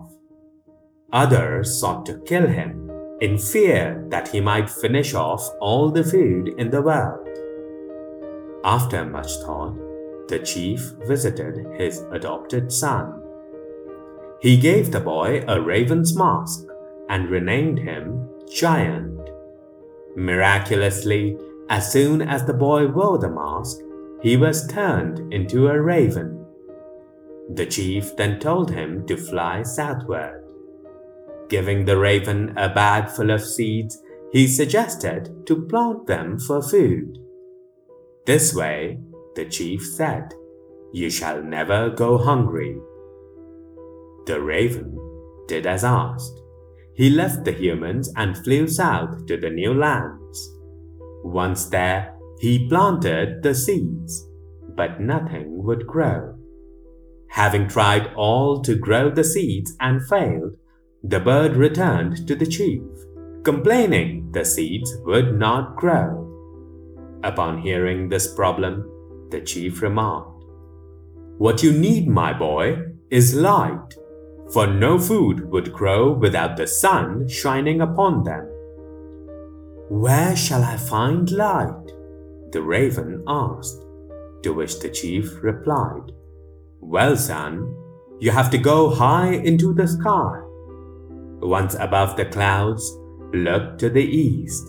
Others 1.11 1.79
sought 1.79 2.05
to 2.05 2.19
kill 2.25 2.47
him 2.47 2.91
in 3.21 3.37
fear 3.37 4.03
that 4.09 4.27
he 4.27 4.41
might 4.41 4.69
finish 4.69 5.13
off 5.13 5.49
all 5.59 5.89
the 5.89 6.03
food 6.03 6.49
in 6.57 6.69
the 6.69 6.81
world. 6.81 7.27
After 8.63 9.05
much 9.05 9.31
thought, 9.37 9.75
the 10.27 10.39
chief 10.39 10.81
visited 11.07 11.65
his 11.79 12.01
adopted 12.11 12.71
son. 12.71 13.21
He 14.41 14.57
gave 14.57 14.91
the 14.91 14.99
boy 14.99 15.43
a 15.47 15.59
raven's 15.61 16.15
mask 16.15 16.65
and 17.09 17.29
renamed 17.29 17.79
him 17.79 18.29
Giant. 18.53 19.29
Miraculously, 20.15 21.37
as 21.69 21.91
soon 21.91 22.21
as 22.21 22.45
the 22.45 22.53
boy 22.53 22.87
wore 22.87 23.17
the 23.17 23.29
mask, 23.29 23.79
he 24.21 24.35
was 24.37 24.67
turned 24.67 25.33
into 25.33 25.67
a 25.67 25.81
raven 25.81 26.36
the 27.53 27.65
chief 27.65 28.15
then 28.15 28.39
told 28.39 28.71
him 28.71 29.05
to 29.07 29.17
fly 29.17 29.63
southward. 29.63 30.43
Giving 31.49 31.85
the 31.85 31.97
raven 31.97 32.53
a 32.57 32.69
bag 32.69 33.09
full 33.09 33.31
of 33.31 33.41
seeds, 33.41 34.01
he 34.31 34.47
suggested 34.47 35.45
to 35.45 35.65
plant 35.67 36.07
them 36.07 36.37
for 36.37 36.61
food. 36.61 37.17
This 38.25 38.53
way, 38.53 38.99
the 39.35 39.45
chief 39.45 39.85
said, 39.85 40.33
you 40.91 41.09
shall 41.09 41.43
never 41.43 41.89
go 41.89 42.17
hungry. 42.17 42.77
The 44.25 44.41
raven 44.41 44.97
did 45.47 45.65
as 45.65 45.83
asked. 45.83 46.41
He 46.95 47.09
left 47.09 47.45
the 47.45 47.51
humans 47.51 48.11
and 48.15 48.37
flew 48.37 48.67
south 48.67 49.25
to 49.27 49.37
the 49.37 49.49
new 49.49 49.73
lands. 49.73 50.51
Once 51.23 51.65
there, 51.65 52.13
he 52.39 52.67
planted 52.67 53.43
the 53.43 53.53
seeds, 53.53 54.27
but 54.75 54.99
nothing 54.99 55.63
would 55.63 55.85
grow. 55.87 56.36
Having 57.29 57.67
tried 57.67 58.13
all 58.15 58.61
to 58.61 58.75
grow 58.75 59.09
the 59.09 59.23
seeds 59.23 59.75
and 59.79 60.05
failed, 60.07 60.57
the 61.03 61.19
bird 61.19 61.55
returned 61.55 62.27
to 62.27 62.35
the 62.35 62.45
chief, 62.45 62.81
complaining 63.43 64.31
the 64.31 64.43
seeds 64.43 64.91
would 65.05 65.37
not 65.37 65.75
grow. 65.75 66.23
Upon 67.23 67.61
hearing 67.61 68.09
this 68.09 68.33
problem, 68.33 68.89
the 69.29 69.41
chief 69.41 69.81
remarked, 69.81 70.43
What 71.37 71.63
you 71.63 71.71
need, 71.71 72.07
my 72.07 72.33
boy, 72.33 72.77
is 73.09 73.35
light, 73.35 73.95
for 74.51 74.67
no 74.67 74.97
food 74.97 75.49
would 75.51 75.73
grow 75.73 76.11
without 76.11 76.57
the 76.57 76.67
sun 76.67 77.27
shining 77.27 77.81
upon 77.81 78.23
them. 78.23 78.45
Where 79.89 80.35
shall 80.35 80.63
I 80.63 80.77
find 80.77 81.29
light? 81.31 81.91
The 82.51 82.61
raven 82.61 83.23
asked, 83.27 83.85
to 84.43 84.53
which 84.53 84.79
the 84.79 84.89
chief 84.89 85.41
replied, 85.43 86.11
Well, 86.79 87.15
son, 87.15 87.73
you 88.19 88.31
have 88.31 88.49
to 88.51 88.57
go 88.57 88.89
high 88.89 89.33
into 89.33 89.73
the 89.73 89.87
sky. 89.87 90.41
Once 91.39 91.75
above 91.79 92.17
the 92.17 92.25
clouds, 92.25 92.97
look 93.33 93.77
to 93.77 93.89
the 93.89 94.03
east. 94.03 94.67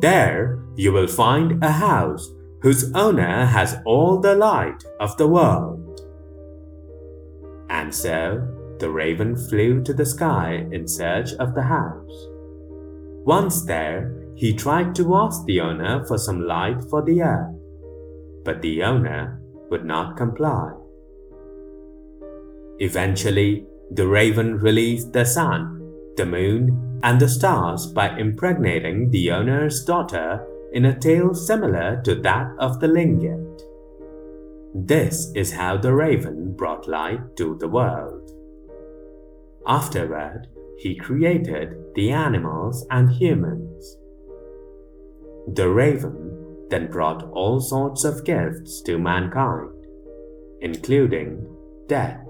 There 0.00 0.64
you 0.74 0.92
will 0.92 1.06
find 1.06 1.62
a 1.62 1.70
house 1.70 2.32
whose 2.62 2.92
owner 2.94 3.44
has 3.44 3.76
all 3.84 4.18
the 4.18 4.34
light 4.34 4.82
of 4.98 5.16
the 5.16 5.28
world. 5.28 6.00
And 7.70 7.94
so 7.94 8.46
the 8.78 8.90
raven 8.90 9.36
flew 9.36 9.82
to 9.84 9.94
the 9.94 10.06
sky 10.06 10.66
in 10.72 10.88
search 10.88 11.32
of 11.34 11.54
the 11.54 11.62
house. 11.62 12.26
Once 13.24 13.62
there, 13.64 14.12
he 14.34 14.52
tried 14.52 14.94
to 14.96 15.16
ask 15.16 15.44
the 15.46 15.60
owner 15.60 16.04
for 16.04 16.18
some 16.18 16.46
light 16.46 16.82
for 16.90 17.02
the 17.02 17.22
earth, 17.22 17.54
but 18.44 18.60
the 18.60 18.82
owner 18.82 19.40
would 19.70 19.84
not 19.84 20.16
comply. 20.16 20.72
Eventually, 22.78 23.66
the 23.90 24.06
raven 24.06 24.58
released 24.58 25.12
the 25.12 25.24
sun, 25.24 25.92
the 26.16 26.26
moon, 26.26 27.00
and 27.02 27.20
the 27.20 27.28
stars 27.28 27.86
by 27.86 28.16
impregnating 28.18 29.10
the 29.10 29.30
owner's 29.30 29.84
daughter 29.84 30.46
in 30.72 30.84
a 30.84 30.98
tale 30.98 31.34
similar 31.34 32.00
to 32.02 32.14
that 32.16 32.50
of 32.58 32.80
the 32.80 32.86
Tlingit. 32.86 33.62
This 34.74 35.30
is 35.34 35.52
how 35.52 35.76
the 35.78 35.94
raven 35.94 36.54
brought 36.54 36.88
light 36.88 37.36
to 37.36 37.56
the 37.58 37.68
world. 37.68 38.30
Afterward, 39.66 40.48
he 40.78 40.94
created 40.94 41.94
the 41.94 42.10
animals 42.12 42.86
and 42.90 43.10
humans. 43.10 43.96
The 45.54 45.68
raven 45.70 46.66
then 46.68 46.90
brought 46.90 47.22
all 47.30 47.60
sorts 47.60 48.04
of 48.04 48.24
gifts 48.24 48.82
to 48.82 48.98
mankind, 48.98 49.70
including 50.60 51.46
death. 51.86 52.25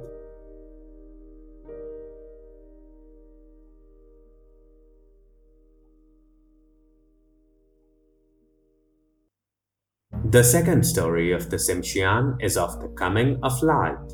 The 10.30 10.42
second 10.42 10.84
story 10.84 11.30
of 11.30 11.50
the 11.50 11.56
Tsimshian 11.56 12.42
is 12.42 12.56
of 12.56 12.80
the 12.80 12.88
coming 12.88 13.38
of 13.44 13.62
light. 13.62 14.12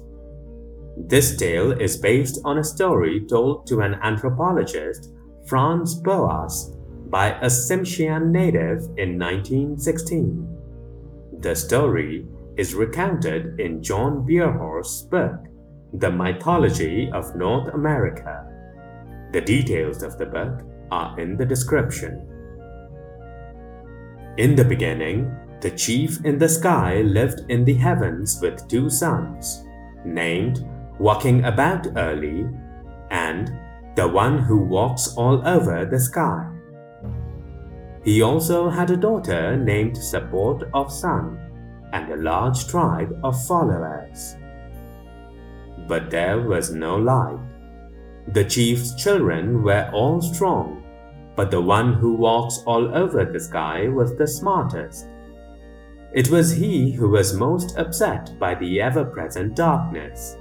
This 0.98 1.34
tale 1.38 1.72
is 1.72 1.96
based 1.96 2.38
on 2.44 2.58
a 2.58 2.64
story 2.64 3.24
told 3.26 3.66
to 3.68 3.80
an 3.80 3.94
anthropologist, 4.02 5.10
Franz 5.46 5.94
Boas, 5.94 6.76
by 7.08 7.30
a 7.40 7.46
Tsimshian 7.46 8.30
native 8.30 8.82
in 8.98 9.18
1916. 9.18 10.46
The 11.38 11.54
story 11.54 12.26
is 12.58 12.74
recounted 12.74 13.58
in 13.58 13.82
John 13.82 14.26
Bierhorst's 14.26 15.04
book, 15.04 15.46
The 15.94 16.10
Mythology 16.10 17.10
of 17.14 17.34
North 17.36 17.72
America. 17.72 18.44
The 19.32 19.40
details 19.40 20.02
of 20.02 20.18
the 20.18 20.26
book 20.26 20.60
are 20.90 21.18
in 21.18 21.38
the 21.38 21.46
description. 21.46 22.28
In 24.36 24.54
the 24.54 24.64
beginning, 24.64 25.30
the 25.62 25.70
chief 25.70 26.24
in 26.24 26.38
the 26.38 26.48
sky 26.48 27.02
lived 27.02 27.48
in 27.48 27.64
the 27.64 27.74
heavens 27.74 28.40
with 28.42 28.66
two 28.66 28.90
sons, 28.90 29.64
named 30.04 30.68
walking 30.98 31.44
about 31.44 31.86
early, 31.96 32.48
and 33.12 33.56
the 33.94 34.08
one 34.08 34.38
who 34.38 34.58
walks 34.58 35.14
all 35.16 35.46
over 35.46 35.86
the 35.86 36.00
sky. 36.00 36.48
He 38.02 38.22
also 38.22 38.68
had 38.68 38.90
a 38.90 38.96
daughter 38.96 39.56
named 39.56 39.96
Support 39.96 40.64
of 40.74 40.92
Sun 40.92 41.38
and 41.92 42.10
a 42.10 42.16
large 42.16 42.66
tribe 42.66 43.16
of 43.22 43.40
followers. 43.46 44.34
But 45.86 46.10
there 46.10 46.40
was 46.40 46.74
no 46.74 46.96
light. 46.96 47.38
The 48.32 48.44
chief's 48.44 48.96
children 48.96 49.62
were 49.62 49.88
all 49.92 50.20
strong, 50.20 50.82
but 51.36 51.52
the 51.52 51.60
one 51.60 51.94
who 51.94 52.14
walks 52.14 52.64
all 52.66 52.92
over 52.92 53.24
the 53.24 53.38
sky 53.38 53.86
was 53.86 54.16
the 54.16 54.26
smartest. 54.26 55.06
It 56.14 56.30
was 56.30 56.52
he 56.52 56.92
who 56.92 57.08
was 57.08 57.32
most 57.32 57.78
upset 57.78 58.38
by 58.38 58.54
the 58.54 58.82
ever 58.82 59.04
present 59.04 59.56
darkness. 59.56 60.36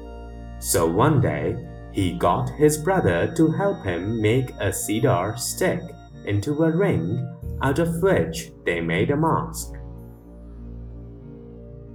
So 0.60 0.86
one 0.86 1.22
day, 1.22 1.56
he 1.94 2.12
got 2.14 2.50
his 2.50 2.78
brother 2.78 3.34
to 3.36 3.52
help 3.52 3.84
him 3.86 4.22
make 4.22 4.52
a 4.60 4.74
cedar 4.74 5.34
stick 5.38 5.82
into 6.26 6.64
a 6.64 6.72
ring 6.72 7.26
out 7.62 7.80
of 7.80 8.02
which 8.02 8.52
they 8.66 8.82
made 8.82 9.12
a 9.12 9.18
mask. 9.18 9.74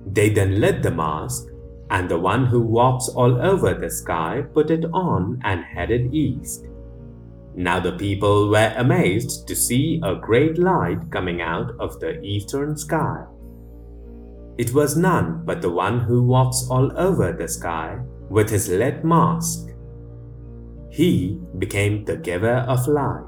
They 0.07 0.31
then 0.31 0.61
lit 0.61 0.83
the 0.83 0.91
mask, 0.91 1.49
and 1.91 2.09
the 2.09 2.19
one 2.19 2.47
who 2.47 2.61
walks 2.61 3.09
all 3.09 3.41
over 3.41 3.75
the 3.75 3.91
sky 3.91 4.43
put 4.55 4.71
it 4.71 4.85
on 4.87 5.41
and 5.45 5.63
headed 5.63 6.15
east. 6.15 6.67
Now 7.55 7.81
the 7.81 7.93
people 7.93 8.49
were 8.49 8.73
amazed 8.77 9.47
to 9.49 9.57
see 9.57 10.01
a 10.03 10.15
great 10.15 10.59
light 10.59 11.11
coming 11.11 11.41
out 11.41 11.73
of 11.79 12.01
the 12.01 12.21
eastern 12.23 12.77
sky. 12.77 13.25
It 14.59 14.73
was 14.73 14.97
none 14.97 15.43
but 15.45 15.61
the 15.61 15.71
one 15.71 16.01
who 16.01 16.23
walks 16.23 16.67
all 16.71 16.91
over 16.99 17.33
the 17.33 17.49
sky 17.49 17.99
with 18.31 18.49
his 18.49 18.69
lead 18.69 19.05
mask. 19.05 19.69
He 20.89 21.39
became 21.59 22.05
the 22.05 22.17
giver 22.17 22.65
of 22.67 22.89
light. 22.89 23.25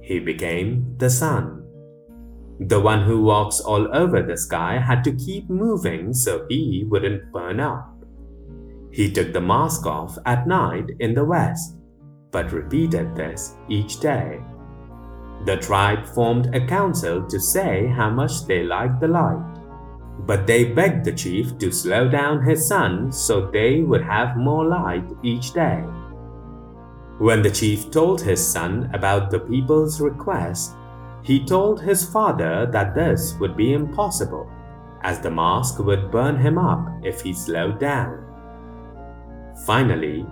He 0.00 0.18
became 0.18 0.94
the 0.96 1.10
sun. 1.10 1.62
The 2.58 2.80
one 2.80 3.02
who 3.02 3.22
walks 3.22 3.60
all 3.60 3.94
over 3.94 4.22
the 4.22 4.36
sky 4.36 4.78
had 4.78 5.04
to 5.04 5.12
keep 5.12 5.48
moving 5.50 6.14
so 6.14 6.46
he 6.48 6.86
wouldn't 6.88 7.30
burn 7.32 7.60
up. 7.60 7.86
He 8.92 9.12
took 9.12 9.32
the 9.32 9.40
mask 9.40 9.86
off 9.86 10.16
at 10.24 10.46
night 10.46 10.86
in 11.00 11.14
the 11.14 11.24
west, 11.24 11.76
but 12.30 12.52
repeated 12.52 13.14
this 13.14 13.56
each 13.68 14.00
day. 14.00 14.40
The 15.44 15.56
tribe 15.56 16.06
formed 16.06 16.54
a 16.54 16.66
council 16.66 17.26
to 17.28 17.40
say 17.40 17.86
how 17.86 18.10
much 18.10 18.46
they 18.46 18.62
liked 18.62 19.00
the 19.00 19.08
light 19.08 19.59
but 20.26 20.46
they 20.46 20.64
begged 20.64 21.04
the 21.04 21.12
chief 21.12 21.56
to 21.58 21.72
slow 21.72 22.08
down 22.08 22.42
his 22.42 22.66
son 22.66 23.10
so 23.10 23.50
they 23.50 23.82
would 23.82 24.02
have 24.02 24.36
more 24.36 24.66
light 24.66 25.04
each 25.22 25.52
day. 25.52 25.82
When 27.18 27.42
the 27.42 27.50
chief 27.50 27.90
told 27.90 28.20
his 28.20 28.46
son 28.46 28.90
about 28.94 29.30
the 29.30 29.40
people's 29.40 30.00
request, 30.00 30.74
he 31.22 31.44
told 31.44 31.80
his 31.80 32.08
father 32.08 32.66
that 32.72 32.94
this 32.94 33.34
would 33.38 33.56
be 33.56 33.74
impossible, 33.74 34.50
as 35.02 35.20
the 35.20 35.30
mask 35.30 35.78
would 35.78 36.10
burn 36.10 36.38
him 36.38 36.56
up 36.56 36.86
if 37.02 37.20
he 37.20 37.34
slowed 37.34 37.78
down. 37.78 38.24
Finally, 39.66 40.26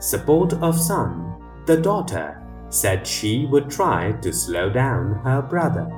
Support 0.00 0.52
of 0.54 0.78
Sun, 0.78 1.40
the 1.64 1.78
daughter, 1.78 2.42
said 2.68 3.06
she 3.06 3.46
would 3.46 3.70
try 3.70 4.12
to 4.20 4.32
slow 4.32 4.68
down 4.68 5.14
her 5.24 5.40
brother. 5.40 5.88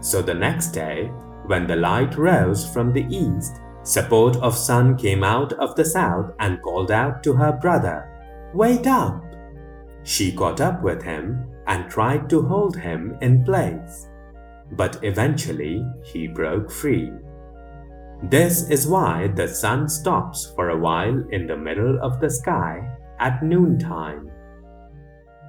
So 0.00 0.22
the 0.22 0.34
next 0.34 0.68
day, 0.68 1.10
when 1.50 1.66
the 1.66 1.74
light 1.74 2.16
rose 2.16 2.64
from 2.64 2.92
the 2.92 3.06
east, 3.10 3.60
Support 3.82 4.36
of 4.36 4.56
Sun 4.56 4.96
came 4.96 5.24
out 5.24 5.52
of 5.54 5.74
the 5.74 5.84
south 5.84 6.32
and 6.38 6.62
called 6.62 6.92
out 6.92 7.24
to 7.24 7.32
her 7.32 7.50
brother, 7.50 8.06
Wait 8.54 8.86
up! 8.86 9.20
She 10.04 10.30
caught 10.30 10.60
up 10.60 10.80
with 10.80 11.02
him 11.02 11.44
and 11.66 11.90
tried 11.90 12.30
to 12.30 12.42
hold 12.42 12.76
him 12.76 13.16
in 13.20 13.44
place. 13.44 14.06
But 14.70 15.02
eventually 15.02 15.84
he 16.04 16.28
broke 16.28 16.70
free. 16.70 17.10
This 18.22 18.70
is 18.70 18.86
why 18.86 19.32
the 19.34 19.48
sun 19.48 19.88
stops 19.88 20.52
for 20.54 20.68
a 20.68 20.78
while 20.78 21.18
in 21.32 21.48
the 21.48 21.56
middle 21.56 21.98
of 22.00 22.20
the 22.20 22.30
sky 22.30 22.96
at 23.18 23.42
noontime. 23.42 24.30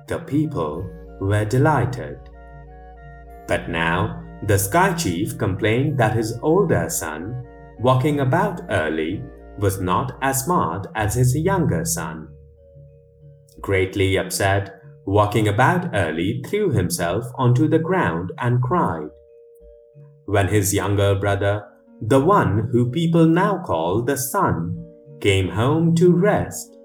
The 0.07 0.17
people 0.17 0.83
were 1.19 1.45
delighted. 1.45 2.17
But 3.47 3.69
now 3.69 4.30
the 4.43 4.57
Sky 4.57 4.93
Chief 4.93 5.37
complained 5.37 5.97
that 5.99 6.15
his 6.15 6.37
older 6.41 6.89
son, 6.89 7.45
walking 7.79 8.19
about 8.19 8.61
early, 8.69 9.23
was 9.59 9.79
not 9.79 10.17
as 10.21 10.43
smart 10.43 10.87
as 10.95 11.13
his 11.13 11.35
younger 11.35 11.85
son. 11.85 12.27
Greatly 13.59 14.17
upset, 14.17 14.81
walking 15.05 15.47
about 15.47 15.93
early 15.93 16.43
threw 16.47 16.71
himself 16.71 17.25
onto 17.35 17.67
the 17.67 17.79
ground 17.79 18.31
and 18.39 18.61
cried. 18.61 19.09
When 20.25 20.47
his 20.47 20.73
younger 20.73 21.13
brother, 21.15 21.63
the 22.01 22.19
one 22.19 22.69
who 22.71 22.89
people 22.89 23.25
now 23.27 23.61
call 23.63 24.01
the 24.01 24.17
sun, 24.17 24.75
came 25.19 25.49
home 25.49 25.93
to 25.95 26.11
rest. 26.11 26.77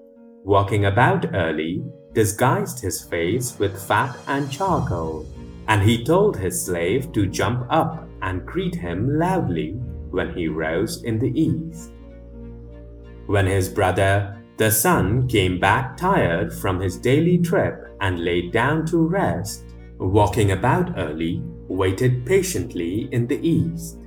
Walking 0.43 0.85
about 0.85 1.33
early, 1.33 1.83
disguised 2.13 2.79
his 2.81 3.01
face 3.01 3.57
with 3.57 3.81
fat 3.87 4.15
and 4.27 4.51
charcoal, 4.51 5.25
and 5.67 5.81
he 5.81 6.03
told 6.03 6.37
his 6.37 6.63
slave 6.65 7.11
to 7.11 7.27
jump 7.27 7.65
up 7.69 8.07
and 8.21 8.45
greet 8.45 8.75
him 8.75 9.17
loudly 9.19 9.71
when 10.11 10.33
he 10.33 10.47
rose 10.47 11.03
in 11.03 11.19
the 11.19 11.31
east. 11.39 11.91
When 13.25 13.45
his 13.45 13.67
brother, 13.67 14.37
the 14.57 14.71
sun, 14.71 15.27
came 15.27 15.59
back 15.59 15.97
tired 15.97 16.53
from 16.53 16.79
his 16.79 16.97
daily 16.97 17.37
trip 17.37 17.93
and 17.99 18.23
laid 18.23 18.51
down 18.51 18.85
to 18.87 19.07
rest, 19.07 19.65
walking 19.97 20.51
about 20.51 20.97
early, 20.97 21.41
waited 21.67 22.25
patiently 22.25 23.09
in 23.11 23.27
the 23.27 23.45
east. 23.47 23.99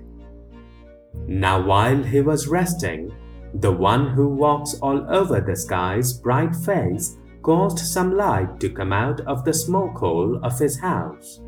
Now, 1.27 1.63
while 1.63 2.03
he 2.03 2.23
was 2.23 2.49
resting, 2.49 3.13
the 3.55 3.73
one 3.73 4.09
who 4.11 4.29
walks 4.29 4.75
all 4.81 5.05
over 5.11 5.41
the 5.41 5.57
sky's 5.57 6.13
bright 6.13 6.55
face 6.57 7.17
caused 7.43 7.79
some 7.79 8.17
light 8.17 8.61
to 8.61 8.71
come 8.71 8.93
out 8.93 9.21
of 9.23 9.45
the 9.45 9.53
smoke 9.53 9.99
hole 9.99 10.41
of 10.43 10.59
his 10.59 10.79
house. 10.79 11.41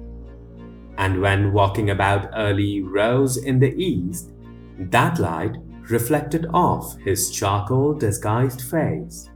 And 0.99 1.21
when 1.21 1.53
walking 1.53 1.91
about 1.91 2.31
early 2.35 2.83
rose 2.83 3.37
in 3.37 3.59
the 3.59 3.75
east, 3.75 4.33
that 4.79 5.19
light 5.19 5.57
reflected 5.91 6.47
off 6.53 6.97
his 6.99 7.31
charcoal 7.31 7.95
disguised 7.95 8.63
face. 8.63 9.31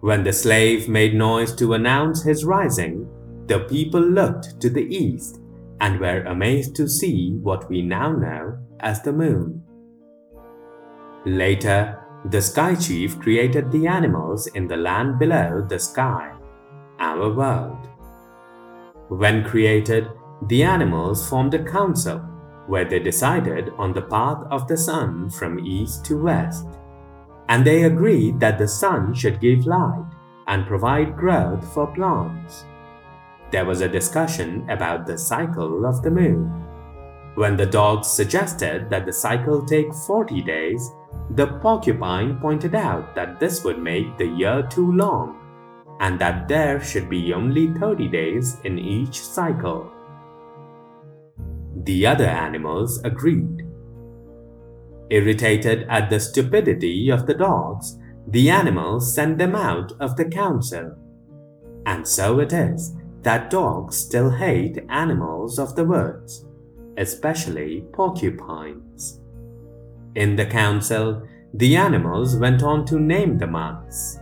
When 0.00 0.24
the 0.24 0.32
slave 0.32 0.88
made 0.88 1.14
noise 1.14 1.54
to 1.56 1.74
announce 1.74 2.22
his 2.22 2.44
rising, 2.44 3.08
the 3.46 3.60
people 3.60 4.00
looked 4.00 4.60
to 4.60 4.68
the 4.68 4.84
east 4.84 5.40
and 5.80 6.00
were 6.00 6.22
amazed 6.24 6.74
to 6.76 6.88
see 6.88 7.38
what 7.42 7.68
we 7.68 7.82
now 7.82 8.12
know 8.12 8.58
as 8.80 9.02
the 9.02 9.12
moon. 9.12 9.62
Later, 11.24 11.98
the 12.30 12.42
Sky 12.42 12.74
Chief 12.74 13.18
created 13.20 13.70
the 13.70 13.86
animals 13.86 14.46
in 14.48 14.68
the 14.68 14.76
land 14.76 15.18
below 15.18 15.64
the 15.68 15.78
sky, 15.78 16.32
our 16.98 17.32
world. 17.32 17.88
When 19.08 19.44
created, 19.44 20.08
the 20.48 20.62
animals 20.62 21.28
formed 21.28 21.54
a 21.54 21.64
council 21.64 22.18
where 22.66 22.84
they 22.84 22.98
decided 22.98 23.70
on 23.78 23.92
the 23.92 24.02
path 24.02 24.44
of 24.50 24.66
the 24.66 24.76
sun 24.76 25.30
from 25.30 25.58
east 25.58 26.04
to 26.06 26.22
west. 26.22 26.66
And 27.48 27.64
they 27.64 27.84
agreed 27.84 28.40
that 28.40 28.58
the 28.58 28.68
sun 28.68 29.14
should 29.14 29.40
give 29.40 29.66
light 29.66 30.06
and 30.46 30.66
provide 30.66 31.16
growth 31.16 31.72
for 31.72 31.92
plants. 31.94 32.64
There 33.50 33.64
was 33.64 33.82
a 33.82 33.88
discussion 33.88 34.68
about 34.70 35.06
the 35.06 35.18
cycle 35.18 35.84
of 35.84 36.02
the 36.02 36.10
moon. 36.10 36.48
When 37.34 37.56
the 37.56 37.66
dogs 37.66 38.08
suggested 38.08 38.88
that 38.90 39.06
the 39.06 39.12
cycle 39.12 39.64
take 39.64 39.92
40 39.92 40.42
days, 40.42 40.90
the 41.30 41.46
porcupine 41.46 42.38
pointed 42.38 42.74
out 42.74 43.14
that 43.14 43.38
this 43.38 43.64
would 43.64 43.78
make 43.78 44.16
the 44.16 44.26
year 44.26 44.66
too 44.70 44.92
long 44.92 45.38
and 46.00 46.18
that 46.18 46.48
there 46.48 46.82
should 46.82 47.08
be 47.08 47.32
only 47.32 47.72
30 47.74 48.08
days 48.08 48.56
in 48.64 48.78
each 48.78 49.20
cycle. 49.20 49.90
The 51.76 52.06
other 52.06 52.26
animals 52.26 53.02
agreed. 53.02 53.66
Irritated 55.10 55.86
at 55.88 56.10
the 56.10 56.20
stupidity 56.20 57.10
of 57.10 57.26
the 57.26 57.34
dogs, 57.34 57.98
the 58.28 58.50
animals 58.50 59.12
sent 59.12 59.38
them 59.38 59.54
out 59.54 59.92
of 60.00 60.16
the 60.16 60.24
council. 60.24 60.96
And 61.86 62.06
so 62.06 62.38
it 62.38 62.52
is 62.52 62.94
that 63.22 63.50
dogs 63.50 63.96
still 63.96 64.30
hate 64.30 64.78
animals 64.88 65.58
of 65.58 65.76
the 65.76 65.84
woods, 65.84 66.44
especially 66.96 67.84
porcupines. 67.92 69.20
In 70.14 70.36
the 70.36 70.46
council, 70.46 71.26
the 71.54 71.76
animals 71.76 72.36
went 72.36 72.62
on 72.62 72.84
to 72.86 72.98
name 72.98 73.38
the 73.38 73.46
months. 73.46 74.18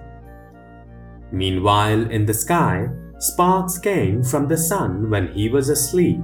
Meanwhile, 1.33 2.11
in 2.11 2.27
the 2.27 2.35
sky, 2.35 2.89
sparks 3.19 3.79
came 3.79 4.23
from 4.23 4.49
the 4.49 4.57
sun 4.57 5.11
when 5.11 5.29
he 5.29 5.49
was 5.49 5.69
asleep, 5.69 6.21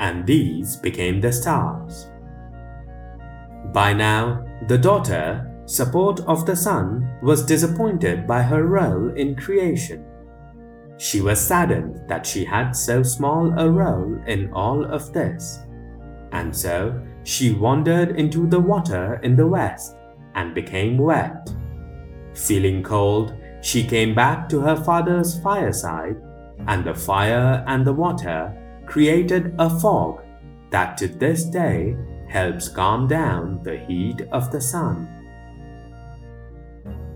and 0.00 0.26
these 0.26 0.76
became 0.76 1.20
the 1.20 1.32
stars. 1.32 2.10
By 3.72 3.92
now, 3.92 4.44
the 4.66 4.78
daughter, 4.78 5.46
support 5.66 6.20
of 6.20 6.46
the 6.46 6.56
sun, 6.56 7.18
was 7.22 7.46
disappointed 7.46 8.26
by 8.26 8.42
her 8.42 8.64
role 8.64 9.10
in 9.10 9.36
creation. 9.36 10.04
She 10.96 11.20
was 11.20 11.40
saddened 11.40 12.08
that 12.08 12.26
she 12.26 12.44
had 12.44 12.72
so 12.72 13.02
small 13.02 13.58
a 13.58 13.70
role 13.70 14.18
in 14.26 14.52
all 14.52 14.84
of 14.84 15.12
this, 15.12 15.60
and 16.32 16.54
so 16.54 17.00
she 17.22 17.52
wandered 17.52 18.18
into 18.18 18.46
the 18.46 18.60
water 18.60 19.20
in 19.22 19.36
the 19.36 19.46
west 19.46 19.94
and 20.34 20.54
became 20.54 20.98
wet. 20.98 21.50
Feeling 22.34 22.82
cold, 22.82 23.34
she 23.60 23.84
came 23.84 24.14
back 24.14 24.48
to 24.48 24.60
her 24.60 24.76
father's 24.76 25.38
fireside, 25.40 26.16
and 26.66 26.84
the 26.84 26.94
fire 26.94 27.64
and 27.66 27.86
the 27.86 27.92
water 27.92 28.54
created 28.90 29.54
a 29.60 29.70
fog 29.70 30.20
that 30.70 30.98
to 30.98 31.06
this 31.06 31.44
day 31.44 31.96
helps 32.28 32.68
calm 32.68 33.06
down 33.06 33.62
the 33.62 33.78
heat 33.86 34.20
of 34.32 34.50
the 34.50 34.60
sun. 34.60 35.06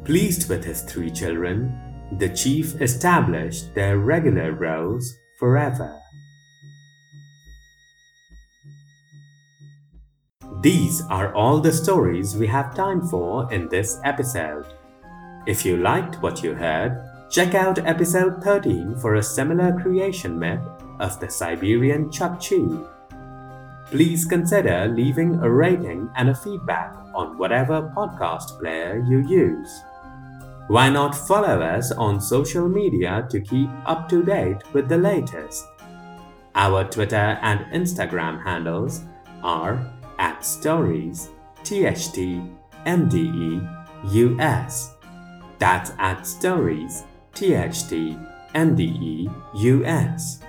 Pleased 0.05 0.49
with 0.49 0.63
his 0.63 0.83
three 0.83 1.11
children, 1.11 1.75
the 2.21 2.29
chief 2.29 2.81
established 2.81 3.75
their 3.75 3.99
regular 3.99 4.53
roles 4.53 5.17
forever. 5.41 5.99
These 10.63 11.03
are 11.11 11.35
all 11.35 11.59
the 11.59 11.73
stories 11.73 12.37
we 12.37 12.47
have 12.47 12.77
time 12.77 13.03
for 13.09 13.53
in 13.53 13.69
this 13.69 13.99
episode. 14.05 14.65
If 15.49 15.65
you 15.65 15.79
liked 15.79 16.23
what 16.23 16.41
you 16.45 16.55
heard, 16.55 17.03
check 17.33 17.57
out 17.57 17.85
episode 17.85 18.45
13 18.45 18.97
for 19.01 19.17
a 19.17 19.23
similar 19.23 19.77
creation 19.81 20.39
myth 20.39 20.63
of 21.01 21.21
the 21.21 21.29
Siberian 21.29 22.11
Chukchi. 22.11 22.89
Please 23.87 24.25
consider 24.25 24.89
leaving 24.89 25.35
a 25.41 25.51
rating 25.51 26.11
and 26.17 26.31
a 26.31 26.35
feedback 26.35 26.95
on 27.15 27.39
whatever 27.39 27.93
podcast 27.97 28.59
player 28.59 29.05
you 29.09 29.19
use. 29.29 29.83
Why 30.69 30.89
not 30.89 31.15
follow 31.15 31.61
us 31.61 31.93
on 31.93 32.21
social 32.21 32.69
media 32.69 33.27
to 33.31 33.41
keep 33.41 33.69
up 33.85 34.09
to 34.09 34.23
date 34.23 34.63
with 34.73 34.89
the 34.89 34.97
latest? 34.97 35.65
Our 36.55 36.85
Twitter 36.85 37.39
and 37.43 37.61
Instagram 37.73 38.43
handles 38.43 39.03
are 39.43 39.85
at 40.19 40.45
stories 40.45 41.31
tht 41.65 42.49
mde 42.87 44.41
us. 44.41 44.95
That's 45.59 45.93
at 45.99 46.27
stories 46.27 47.05
tht 47.35 48.19
mde 48.55 49.29
us. 49.87 50.44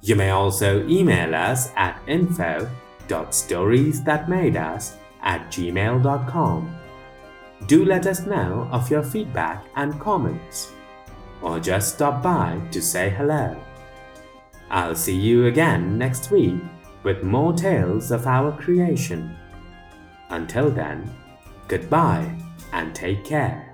You 0.00 0.16
may 0.16 0.30
also 0.30 0.86
email 0.86 1.34
us 1.34 1.70
at 1.76 2.00
info.storiesthatmadeus 2.06 4.94
at 5.22 5.50
gmail.com. 5.50 6.74
Do 7.66 7.84
let 7.84 8.06
us 8.06 8.24
know 8.24 8.68
of 8.70 8.88
your 8.90 9.02
feedback 9.02 9.66
and 9.74 10.00
comments, 10.00 10.72
or 11.42 11.58
just 11.58 11.96
stop 11.96 12.22
by 12.22 12.60
to 12.70 12.80
say 12.80 13.10
hello. 13.10 13.60
I'll 14.70 14.94
see 14.94 15.16
you 15.16 15.46
again 15.46 15.98
next 15.98 16.30
week 16.30 16.54
with 17.02 17.22
more 17.22 17.52
tales 17.52 18.10
of 18.10 18.26
our 18.26 18.52
creation. 18.52 19.36
Until 20.30 20.70
then, 20.70 21.10
goodbye 21.66 22.38
and 22.72 22.94
take 22.94 23.24
care. 23.24 23.67